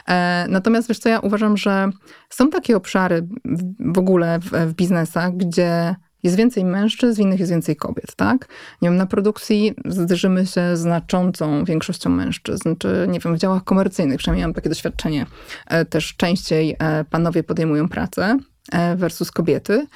[0.07, 1.89] E, natomiast wiesz co, ja uważam, że
[2.29, 7.51] są takie obszary w, w ogóle w, w biznesach, gdzie jest więcej mężczyzn, innych jest
[7.51, 8.47] więcej kobiet, tak?
[8.81, 14.17] Nie wiem, na produkcji zderzymy się znaczącą większością mężczyzn, czy nie wiem, w działach komercyjnych,
[14.17, 15.25] przynajmniej mam takie doświadczenie,
[15.67, 18.37] e, też częściej e, panowie podejmują pracę
[18.71, 19.87] e, versus kobiety.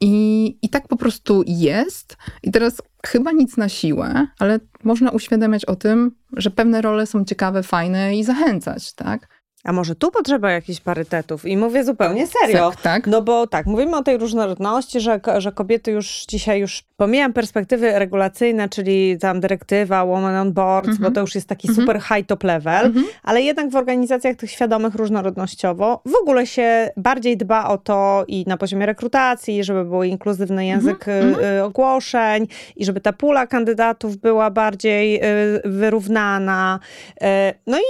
[0.00, 2.16] I, I tak po prostu jest.
[2.42, 7.24] I teraz chyba nic na siłę, ale można uświadamiać o tym, że pewne role są
[7.24, 9.39] ciekawe, fajne i zachęcać, tak?
[9.64, 11.46] A może tu potrzeba jakichś parytetów?
[11.46, 12.70] I mówię zupełnie serio.
[12.70, 13.06] Tak, tak.
[13.06, 17.98] No bo tak, mówimy o tej różnorodności, że, że kobiety już dzisiaj już, pomijam perspektywy
[17.98, 21.02] regulacyjne, czyli tam dyrektywa, woman on boards, Mhm.
[21.08, 21.82] bo to już jest taki Mhm.
[21.86, 23.06] super high top level, Mhm.
[23.22, 28.44] ale jednak w organizacjach tych świadomych różnorodnościowo w ogóle się bardziej dba o to i
[28.46, 31.34] na poziomie rekrutacji, żeby był inkluzywny język Mhm.
[31.44, 32.46] y, y, ogłoszeń
[32.76, 36.78] i żeby ta pula kandydatów była bardziej y, wyrównana.
[37.66, 37.82] No i,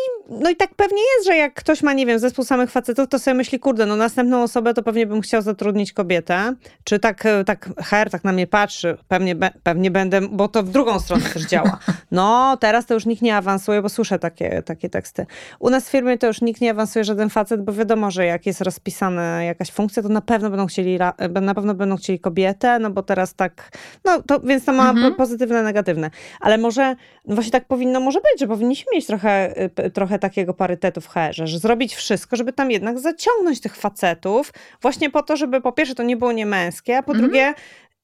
[0.42, 3.18] no i tak pewnie jest, że jak ktoś ma, nie wiem, zespół samych facetów, to
[3.18, 6.54] sobie myśli, kurde, no następną osobę to pewnie bym chciał zatrudnić kobietę.
[6.84, 11.00] Czy tak, tak HR tak na mnie patrzy, pewnie, pewnie będę, bo to w drugą
[11.00, 11.78] stronę też działa.
[12.10, 15.26] No, teraz to już nikt nie awansuje, bo słyszę takie, takie teksty.
[15.58, 18.46] U nas w firmie to już nikt nie awansuje, żaden facet, bo wiadomo, że jak
[18.46, 22.78] jest rozpisana jakaś funkcja, to na pewno będą chcieli, ra- na pewno będą chcieli kobietę,
[22.78, 23.70] no bo teraz tak,
[24.04, 25.10] no to, więc to ma Mhm.
[25.12, 26.10] po- pozytywne, negatywne.
[26.40, 26.96] Ale może,
[27.26, 31.08] no właśnie tak powinno może być, że powinniśmy mieć trochę, p- trochę takiego parytetu w
[31.08, 35.72] HR-ze, że zrobić wszystko, żeby tam jednak zaciągnąć tych facetów, właśnie po to, żeby po
[35.72, 37.28] pierwsze to nie było niemęskie, a po Mhm.
[37.30, 37.54] drugie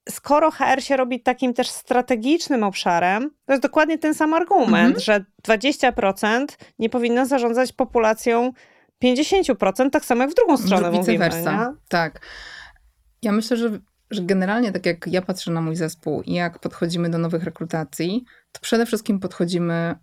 [0.09, 5.00] skoro HR się robi takim też strategicznym obszarem, to jest dokładnie ten sam argument, Mhm.
[5.00, 6.46] że 20%
[6.78, 8.52] nie powinno zarządzać populacją
[9.04, 11.18] 50%, tak samo jak w drugą stronę Vice mówimy.
[11.18, 11.52] versa.
[11.70, 11.76] Nie?
[11.88, 12.20] Tak.
[13.22, 13.70] Ja myślę, że,
[14.11, 18.24] że generalnie tak jak ja patrzę na mój zespół i jak podchodzimy do nowych rekrutacji,
[18.57, 19.94] to przede wszystkim podchodzimy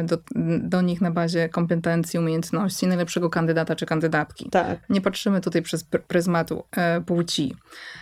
[0.00, 0.18] y, do,
[0.60, 4.50] do nich na bazie kompetencji, umiejętności najlepszego kandydata czy kandydatki.
[4.50, 4.78] Tak.
[4.90, 7.56] Nie patrzymy tutaj przez pr- pryzmatu e, płci.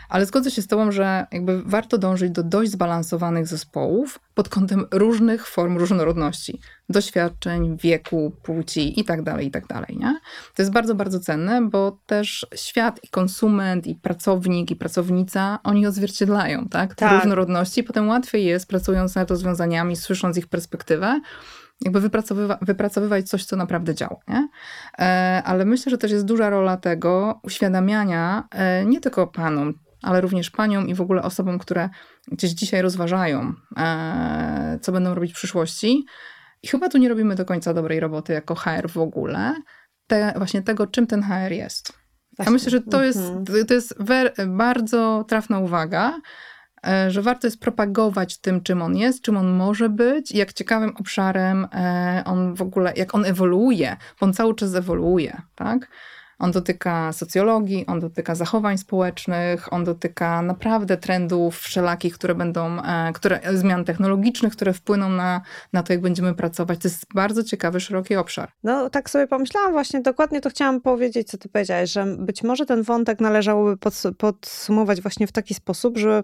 [0.09, 4.86] Ale zgodzę się z tobą, że jakby warto dążyć do dość zbalansowanych zespołów pod kątem
[4.90, 6.61] różnych form różnorodności.
[6.88, 10.18] Doświadczeń, wieku, płci i tak dalej, i tak dalej, nie?
[10.55, 15.86] To jest bardzo, bardzo cenne, bo też świat i konsument, i pracownik, i pracownica, oni
[15.86, 16.94] odzwierciedlają, tak?
[16.94, 17.12] Te Tak.
[17.12, 17.82] różnorodności.
[17.82, 21.20] Potem łatwiej jest, pracując nad rozwiązaniami, słysząc ich perspektywę,
[21.80, 24.16] jakby wypracowywa- wypracowywać coś, co naprawdę działa.
[24.28, 24.49] Nie?
[24.99, 30.20] E, ale myślę, że też jest duża rola tego uświadamiania e, nie tylko panom, ale
[30.20, 31.88] również paniom i w ogóle osobom, które
[32.32, 36.05] gdzieś dzisiaj rozważają, e, co będą robić w przyszłości.
[36.62, 39.55] I chyba tu nie robimy do końca dobrej roboty jako HR w ogóle,
[40.07, 41.93] te, właśnie tego, czym ten HR jest.
[41.93, 42.53] Ja Właśnie.
[42.53, 43.66] myślę, że to jest, Mhm.
[43.66, 43.95] to jest
[44.47, 46.18] bardzo trafna uwaga,
[47.09, 51.66] że warto jest propagować tym, czym on jest, czym on może być, jak ciekawym obszarem
[51.72, 55.89] e, on w ogóle, jak on ewoluuje, bo on cały czas ewoluuje, tak?
[56.41, 63.12] On dotyka socjologii, on dotyka zachowań społecznych, on dotyka naprawdę trendów wszelakich, które będą, e,
[63.12, 65.41] które, zmian technologicznych, które wpłyną na,
[65.72, 66.78] na to, jak będziemy pracować.
[66.78, 68.53] To jest bardzo ciekawy, szeroki obszar.
[68.62, 72.66] No tak sobie pomyślałam właśnie, dokładnie to chciałam powiedzieć, co ty powiedziałeś, że być może
[72.66, 76.22] ten wątek należałoby pods- podsumować właśnie w taki sposób, że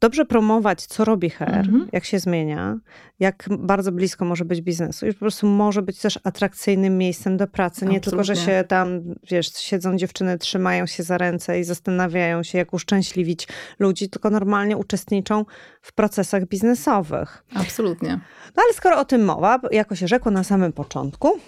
[0.00, 1.88] dobrze promować, co robi HR, Mhm.
[1.92, 2.78] jak się zmienia,
[3.20, 7.46] jak bardzo blisko może być biznesu i po prostu może być też atrakcyjnym miejscem do
[7.46, 7.86] pracy.
[7.86, 8.58] Nie tylko, że Absolutnie.
[8.58, 9.00] się tam,
[9.30, 13.48] wiesz, siedzą dziewczyny, trzymają się za ręce i zastanawiają się, jak uszczęśliwić
[13.78, 15.44] ludzi, tylko normalnie uczestniczą
[15.82, 17.44] w procesach biznesowych.
[17.54, 18.20] Absolutnie.
[18.56, 21.38] No ale skoro o tym mowa, jako się rzekło na samym początku,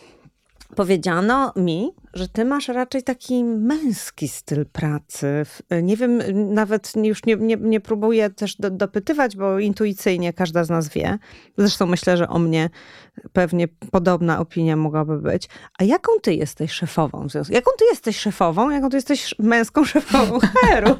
[0.76, 5.26] powiedziano mi, że ty masz raczej taki męski styl pracy.
[5.44, 6.22] W- Nie wiem,
[6.54, 11.18] nawet już nie, nie, nie próbuję też do, dopytywać, bo intuicyjnie każda z nas wie.
[11.58, 12.70] Zresztą myślę, że o mnie
[13.32, 15.48] pewnie podobna opinia mogłaby być.
[15.78, 17.28] A jaką ty jesteś szefową?
[17.28, 18.70] w związku- Jaką ty jesteś szefową?
[18.70, 20.96] Jaką ty jesteś męską szefową HR-u?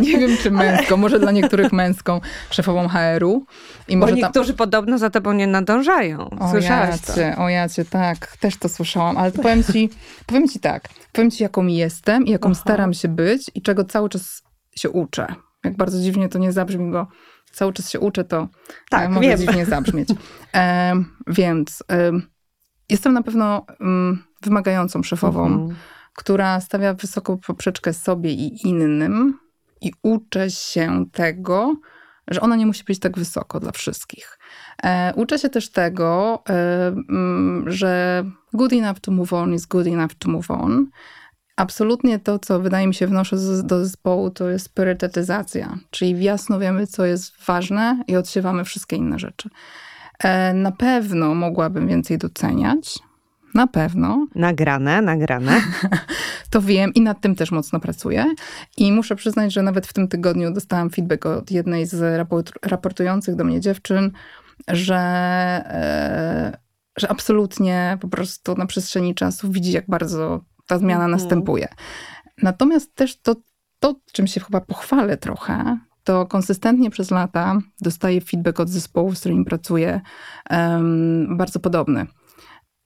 [0.00, 3.44] Nie wiem, czy męską, może dla niektórych męską szefową HR-u.
[3.88, 4.20] I Bo może tam...
[4.22, 6.30] niektórzy podobno za tobą nie nadążają.
[6.30, 7.20] O Słyszałaś to?
[7.20, 9.90] jacie, o jacie, tak, też to słyszałam, ale to powiem ci,
[10.26, 12.60] powiem ci tak, powiem ci jaką jestem i jaką Aha.
[12.60, 14.42] staram się być i czego cały czas
[14.76, 15.26] się uczę.
[15.64, 17.06] Jak bardzo dziwnie to nie zabrzmi, bo
[17.52, 18.48] cały czas się uczę, to
[18.90, 19.38] Tak, e, może wiem.
[19.38, 20.08] dziwnie zabrzmieć.
[20.52, 22.22] Em, więc em,
[22.88, 25.76] jestem na pewno mm, wymagającą szefową, Mhm.
[26.14, 29.38] która stawia wysoką poprzeczkę sobie i innym
[29.80, 31.74] i uczę się tego,
[32.28, 34.37] że ona nie musi być tak wysoko dla wszystkich.
[34.84, 39.86] E, uczę się też tego, e, mm, że good enough to move on is good
[39.86, 40.86] enough to move on.
[41.56, 46.86] Absolutnie to, co wydaje mi się wnoszę do zespołu, to jest priorytetyzacja, czyli jasno wiemy,
[46.86, 49.48] co jest ważne i odsiewamy wszystkie inne rzeczy.
[50.18, 52.98] E, na pewno mogłabym więcej doceniać,
[53.54, 55.60] na pewno, Nagrane, nagrane.
[56.50, 58.24] to wiem i nad tym też mocno pracuję.
[58.76, 63.36] I muszę przyznać, że nawet w tym tygodniu dostałam feedback od jednej z raport- raportujących
[63.36, 64.10] do mnie dziewczyn,
[64.68, 64.96] że,
[65.66, 66.58] e,
[66.98, 71.10] że absolutnie po prostu na przestrzeni czasu widzi, jak bardzo ta zmiana Mhm.
[71.10, 71.68] następuje.
[72.42, 73.36] Natomiast też to,
[73.78, 79.20] to, czym się chyba pochwalę trochę, to konsystentnie przez lata dostaję feedback od zespołu, z
[79.20, 80.00] którym pracuję,
[80.50, 82.06] em, bardzo podobny.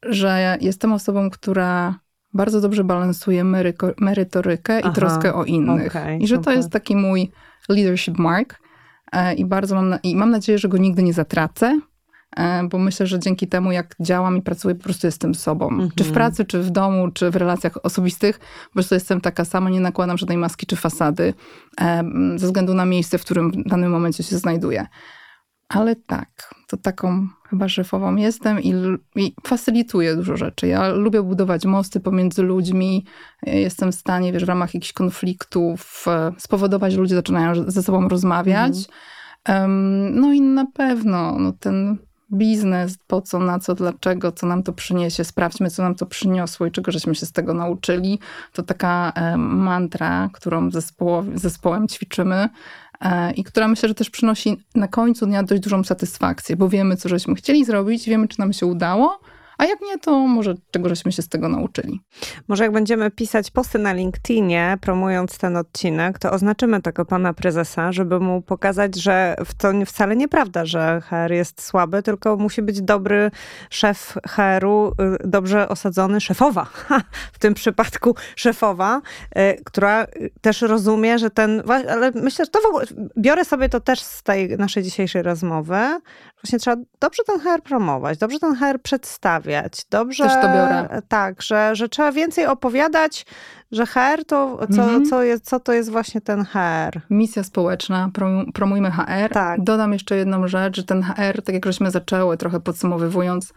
[0.03, 1.99] Że jestem osobą, która
[2.35, 5.97] bardzo dobrze balansuje meryko- merytorykę i Aha, troskę o innych.
[5.97, 6.57] okej, I że to super.
[6.57, 7.33] jest taki mój
[7.69, 8.62] leadership mark.
[9.13, 11.81] E, I bardzo mam, na, i mam nadzieję, że go nigdy nie zatracę,
[12.37, 15.69] e, bo myślę, że dzięki temu, jak działam i pracuję, po prostu jestem sobą.
[15.95, 16.15] Czy w Mhm.
[16.15, 18.39] pracy, czy w domu, czy w relacjach osobistych,
[18.69, 21.35] po prostu jestem taka sama, nie nakładam żadnej maski czy fasady,
[21.81, 22.03] e,
[22.37, 24.87] ze względu na miejsce, w którym w danym momencie się znajduję.
[25.73, 28.75] Ale tak, to taką chyba szefową jestem i,
[29.17, 30.67] i facylituję dużo rzeczy.
[30.67, 33.05] Ja lubię budować mosty pomiędzy ludźmi.
[33.43, 38.09] Jestem w stanie, wiesz, w ramach jakichś konfliktów e, spowodować, że ludzie zaczynają ze sobą
[38.09, 38.75] rozmawiać.
[39.45, 41.99] Em, no i na pewno no, ten
[42.33, 46.67] biznes, po co, na co, dlaczego, co nam to przyniesie, sprawdźmy, co nam to przyniosło
[46.67, 48.19] i czego żeśmy się z tego nauczyli.
[48.53, 52.49] To taka mantra, którą zespoło, zespołem ćwiczymy
[53.37, 57.09] i która myślę, że też przynosi na końcu dnia dość dużą satysfakcję, bo wiemy, co
[57.09, 59.21] żeśmy chcieli zrobić, wiemy, czy nam się udało,
[59.63, 62.01] a jak nie, to może czego żeśmy się z tego nauczyli.
[62.49, 67.93] Może jak będziemy pisać posty na LinkedInie, promując ten odcinek, to oznaczymy tego pana prezesa,
[67.93, 73.31] żeby mu pokazać, że to wcale nieprawda, że HR jest słaby, tylko musi być dobry
[73.71, 74.93] szef HR-u, y,
[75.25, 76.67] dobrze osadzony, szefowa,
[77.35, 79.01] w tym przypadku szefowa,
[79.39, 82.87] y, która y, też rozumie, że ten, ale myślę, że to w ogóle,
[83.19, 85.79] biorę sobie to też z tej naszej dzisiejszej rozmowy,
[86.43, 89.52] właśnie trzeba dobrze ten HR promować, dobrze ten HR przedstawiać,
[89.91, 90.25] dobrze...
[90.25, 91.03] Też to biorę.
[91.09, 93.27] Tak, że, że trzeba więcej opowiadać,
[93.73, 95.05] że HR to, co, Mhm.
[95.07, 97.01] co, jest, co to jest właśnie ten HR.
[97.11, 99.33] Misja społeczna, promu- promujmy HR.
[99.33, 99.65] Tak.
[99.65, 103.53] Dodam jeszcze jedną rzecz, że ten HR, tak jak żeśmy zaczęły, trochę podsumowywując,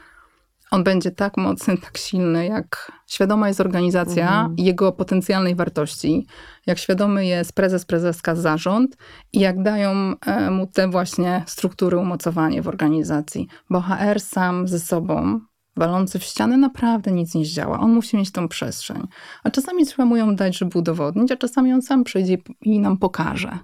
[0.71, 4.55] on będzie tak mocny, tak silny, jak świadoma jest organizacja Mhm.
[4.57, 6.27] jego potencjalnej wartości,
[6.65, 8.97] jak świadomy jest prezes, prezeska, zarząd
[9.33, 13.47] i jak dają e, mu te właśnie struktury, umocowanie w organizacji.
[13.69, 15.39] Bo HR sam ze sobą,
[15.75, 17.79] walący w ścianę, naprawdę nic nie zdziała.
[17.79, 19.07] On musi mieć tą przestrzeń.
[19.43, 22.97] A czasami trzeba mu ją dać, żeby udowodnić, a czasami on sam przyjdzie i nam
[22.97, 23.57] pokaże.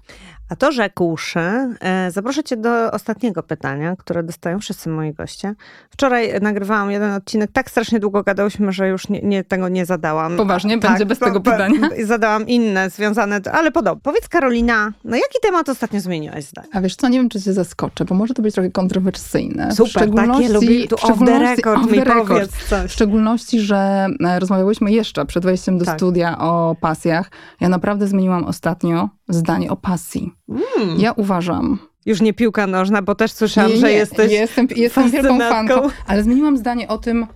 [0.52, 1.40] A to rzekłszy,
[1.80, 5.54] e, zaproszę cię do ostatniego pytania, które dostają wszyscy moi goście.
[5.90, 10.36] Wczoraj nagrywałam jeden odcinek, tak strasznie długo gadałyśmy, że już nie, nie, tego nie zadałam.
[10.36, 10.78] Poważnie?
[10.78, 11.88] Tak, Będzie bez po- tego pytania?
[12.04, 14.00] Zadałam inne związane, ale podobnie.
[14.02, 16.68] Powiedz Karolina, na jaki temat ostatnio zmieniłaś zdanie?
[16.72, 19.68] A wiesz co, nie wiem, czy cię zaskoczę, bo może to być trochę kontrowersyjne.
[19.70, 22.28] W Super, takie lubię, tu off the szczególności- record off the mi record.
[22.28, 22.50] powiedz
[22.88, 25.96] W szczególności, że e, rozmawiałyśmy jeszcze przed wejściem do Tak.
[25.98, 27.30] studia o pasjach.
[27.60, 30.32] Ja naprawdę zmieniłam ostatnio zdanie o pasji.
[30.48, 31.00] Mm.
[31.00, 35.10] Ja uważam, Już nie piłka nożna, bo też słyszałam, nie, że nie, jesteś jestem, jestem
[35.10, 37.26] wielką fanką, ale zmieniłam zdanie o tym,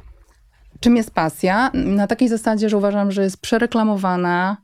[0.81, 1.71] czym jest pasja.
[1.75, 4.57] Na takiej zasadzie, że uważam, że jest przereklamowana,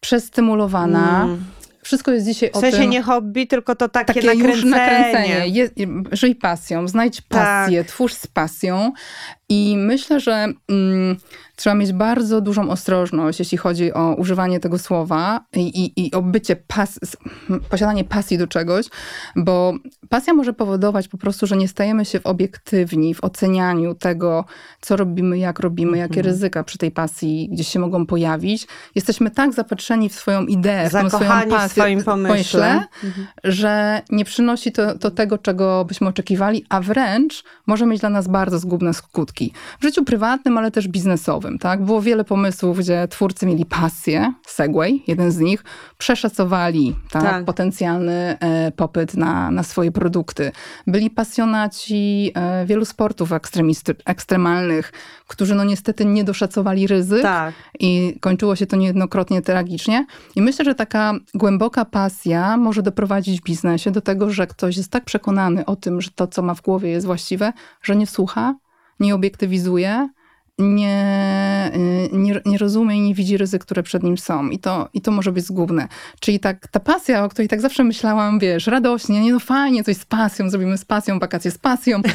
[0.00, 1.24] przestymulowana.
[1.24, 1.44] Mm.
[1.82, 2.90] wszystko jest dzisiaj W o sensie tym...
[2.90, 4.54] nie hobby, tylko to takie, takie nakręcenie.
[4.54, 5.48] już nakręcenie.
[5.48, 5.68] Je,
[6.12, 7.88] żyj pasją, znajdź pasję, Tak.
[7.88, 8.92] twórz z pasją.
[9.50, 11.16] I myślę, że mm,
[11.56, 16.22] trzeba mieć bardzo dużą ostrożność, jeśli chodzi o używanie tego słowa i, i, i o
[16.22, 17.16] bycie pas, s-
[17.70, 18.86] posiadanie pasji do czegoś,
[19.36, 19.74] bo
[20.08, 24.44] pasja może powodować po prostu, że nie stajemy się w obiektywni w ocenianiu tego,
[24.80, 28.66] co robimy, jak robimy, jakie ryzyka przy tej pasji gdzieś się mogą pojawić.
[28.94, 32.86] Jesteśmy tak zapatrzeni w swoją ideę, w swoją Zakochani w pasję, swoim pomyśle.
[33.44, 38.28] że nie przynosi to, to tego, czego byśmy oczekiwali, a wręcz może mieć dla nas
[38.28, 39.37] bardzo zgubne skutki.
[39.80, 41.58] W życiu prywatnym, ale też biznesowym.
[41.58, 41.84] Tak?
[41.84, 45.64] Było wiele pomysłów, gdzie twórcy mieli pasję, Segway, jeden z nich,
[45.98, 47.44] przeszacowali tak, Tak.
[47.44, 50.52] potencjalny e, popyt na, na swoje produkty.
[50.86, 53.32] Byli pasjonaci e, wielu sportów
[54.04, 54.92] ekstremalnych,
[55.26, 57.54] którzy no niestety nie doszacowali ryzyk Tak.
[57.80, 60.06] i kończyło się to niejednokrotnie tragicznie.
[60.36, 64.90] I myślę, że taka głęboka pasja może doprowadzić w biznesie do tego, że ktoś jest
[64.90, 68.54] tak przekonany o tym, że to, co ma w głowie jest właściwe, że nie słucha,
[69.00, 70.08] nie obiektywizuje,
[70.58, 71.70] nie,
[72.12, 74.48] y, nie, nie rozumie i nie widzi ryzyk, które przed nim są.
[74.48, 75.88] I to, I to może być zgubne.
[76.20, 79.96] Czyli tak, ta pasja, o której tak zawsze myślałam, wiesz, radośnie, nie no fajnie, coś
[79.96, 82.00] z pasją, zrobimy z pasją, wakacje z pasją.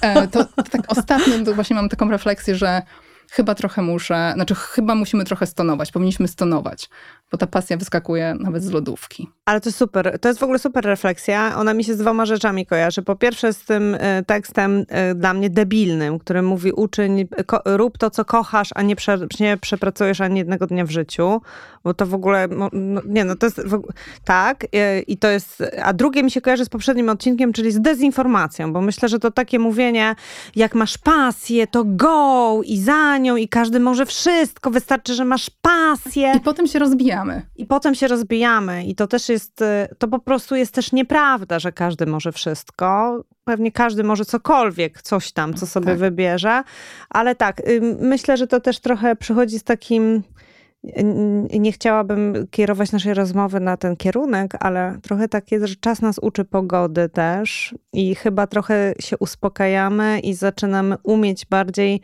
[0.00, 2.82] E, To, to tak ostatnio to właśnie mam taką refleksję, że
[3.30, 6.88] chyba trochę muszę, znaczy chyba musimy trochę stonować, powinniśmy stonować,
[7.32, 9.28] bo ta pasja wyskakuje nawet z lodówki.
[9.44, 10.18] Ale to super.
[10.20, 11.56] To jest w ogóle super refleksja.
[11.56, 13.02] Ona mi się z dwoma rzeczami kojarzy.
[13.02, 17.28] Po pierwsze z tym e, tekstem e, dla mnie debilnym, który mówi uczyń,
[17.64, 21.40] rób to, co kochasz, a nie, prze, nie przepracujesz ani jednego dnia w życiu.
[21.84, 23.60] Bo to w ogóle, no, nie no, to jest,
[24.24, 24.66] tak.
[24.74, 28.72] e, I to jest, a drugie mi się kojarzy z poprzednim odcinkiem, czyli z dezinformacją,
[28.72, 30.14] bo myślę, że to takie mówienie,
[30.56, 35.50] jak masz pasję, to go i za nią i każdy może wszystko, wystarczy, że masz
[35.62, 36.32] pasję.
[36.36, 36.78] I potem się
[37.18, 37.46] rozbijamy.
[37.56, 39.64] I potem się rozbijamy, i to też jest, y,
[39.98, 43.20] to po prostu jest też nieprawda, że każdy może wszystko.
[43.44, 45.98] Pewnie każdy może cokolwiek, coś tam, co sobie Tak.
[45.98, 46.62] wybierze,
[47.10, 50.22] ale tak, y, myślę, że to też trochę przychodzi z takim.
[50.84, 56.02] n- Nie chciałabym kierować naszej rozmowy na ten kierunek, ale trochę tak jest, że czas
[56.02, 62.00] nas uczy pogody też i chyba trochę się uspokajamy i zaczynamy umieć bardziej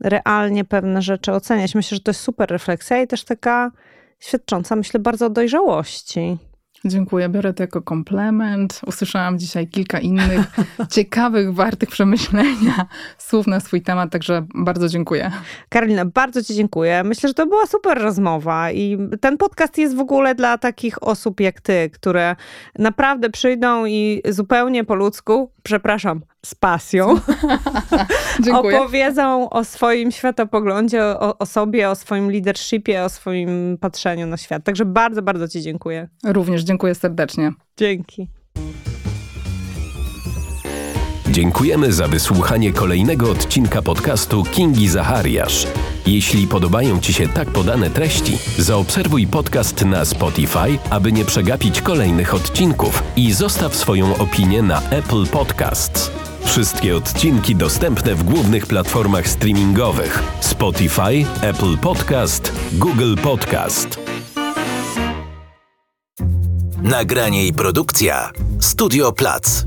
[0.00, 1.74] realnie pewne rzeczy oceniać.
[1.74, 3.70] Myślę, że to jest super refleksja i też taka
[4.18, 6.38] świadcząca, myślę, bardzo o dojrzałości.
[6.84, 8.80] Dziękuję, biorę to jako komplement.
[8.86, 10.46] Usłyszałam dzisiaj kilka innych
[10.94, 12.86] ciekawych, wartych przemyślenia
[13.18, 15.30] słów na swój temat, także bardzo dziękuję.
[15.68, 17.04] Karolina, bardzo Ci dziękuję.
[17.04, 21.40] Myślę, że to była super rozmowa i ten podcast jest w ogóle dla takich osób
[21.40, 22.36] jak Ty, które
[22.78, 27.14] naprawdę przyjdą i zupełnie po ludzku, przepraszam, z pasją,
[28.60, 34.64] opowiedzą o swoim światopoglądzie, o, o sobie, o swoim leadershipie, o swoim patrzeniu na świat.
[34.64, 36.08] Także bardzo, bardzo Ci dziękuję.
[36.24, 37.52] Również dziękuję serdecznie.
[37.76, 38.28] Dzięki.
[41.36, 45.66] Dziękujemy za wysłuchanie kolejnego odcinka podcastu Kingi Zachariasz.
[46.06, 52.34] Jeśli podobają Ci się tak podane treści, zaobserwuj podcast na Spotify, aby nie przegapić kolejnych
[52.34, 56.10] odcinków i zostaw swoją opinię na Apple Podcasts.
[56.44, 64.00] Wszystkie odcinki dostępne w głównych platformach streamingowych: Spotify, Apple Podcast, Google Podcast.
[66.82, 68.30] Nagranie i produkcja
[68.60, 69.66] Studio Plac.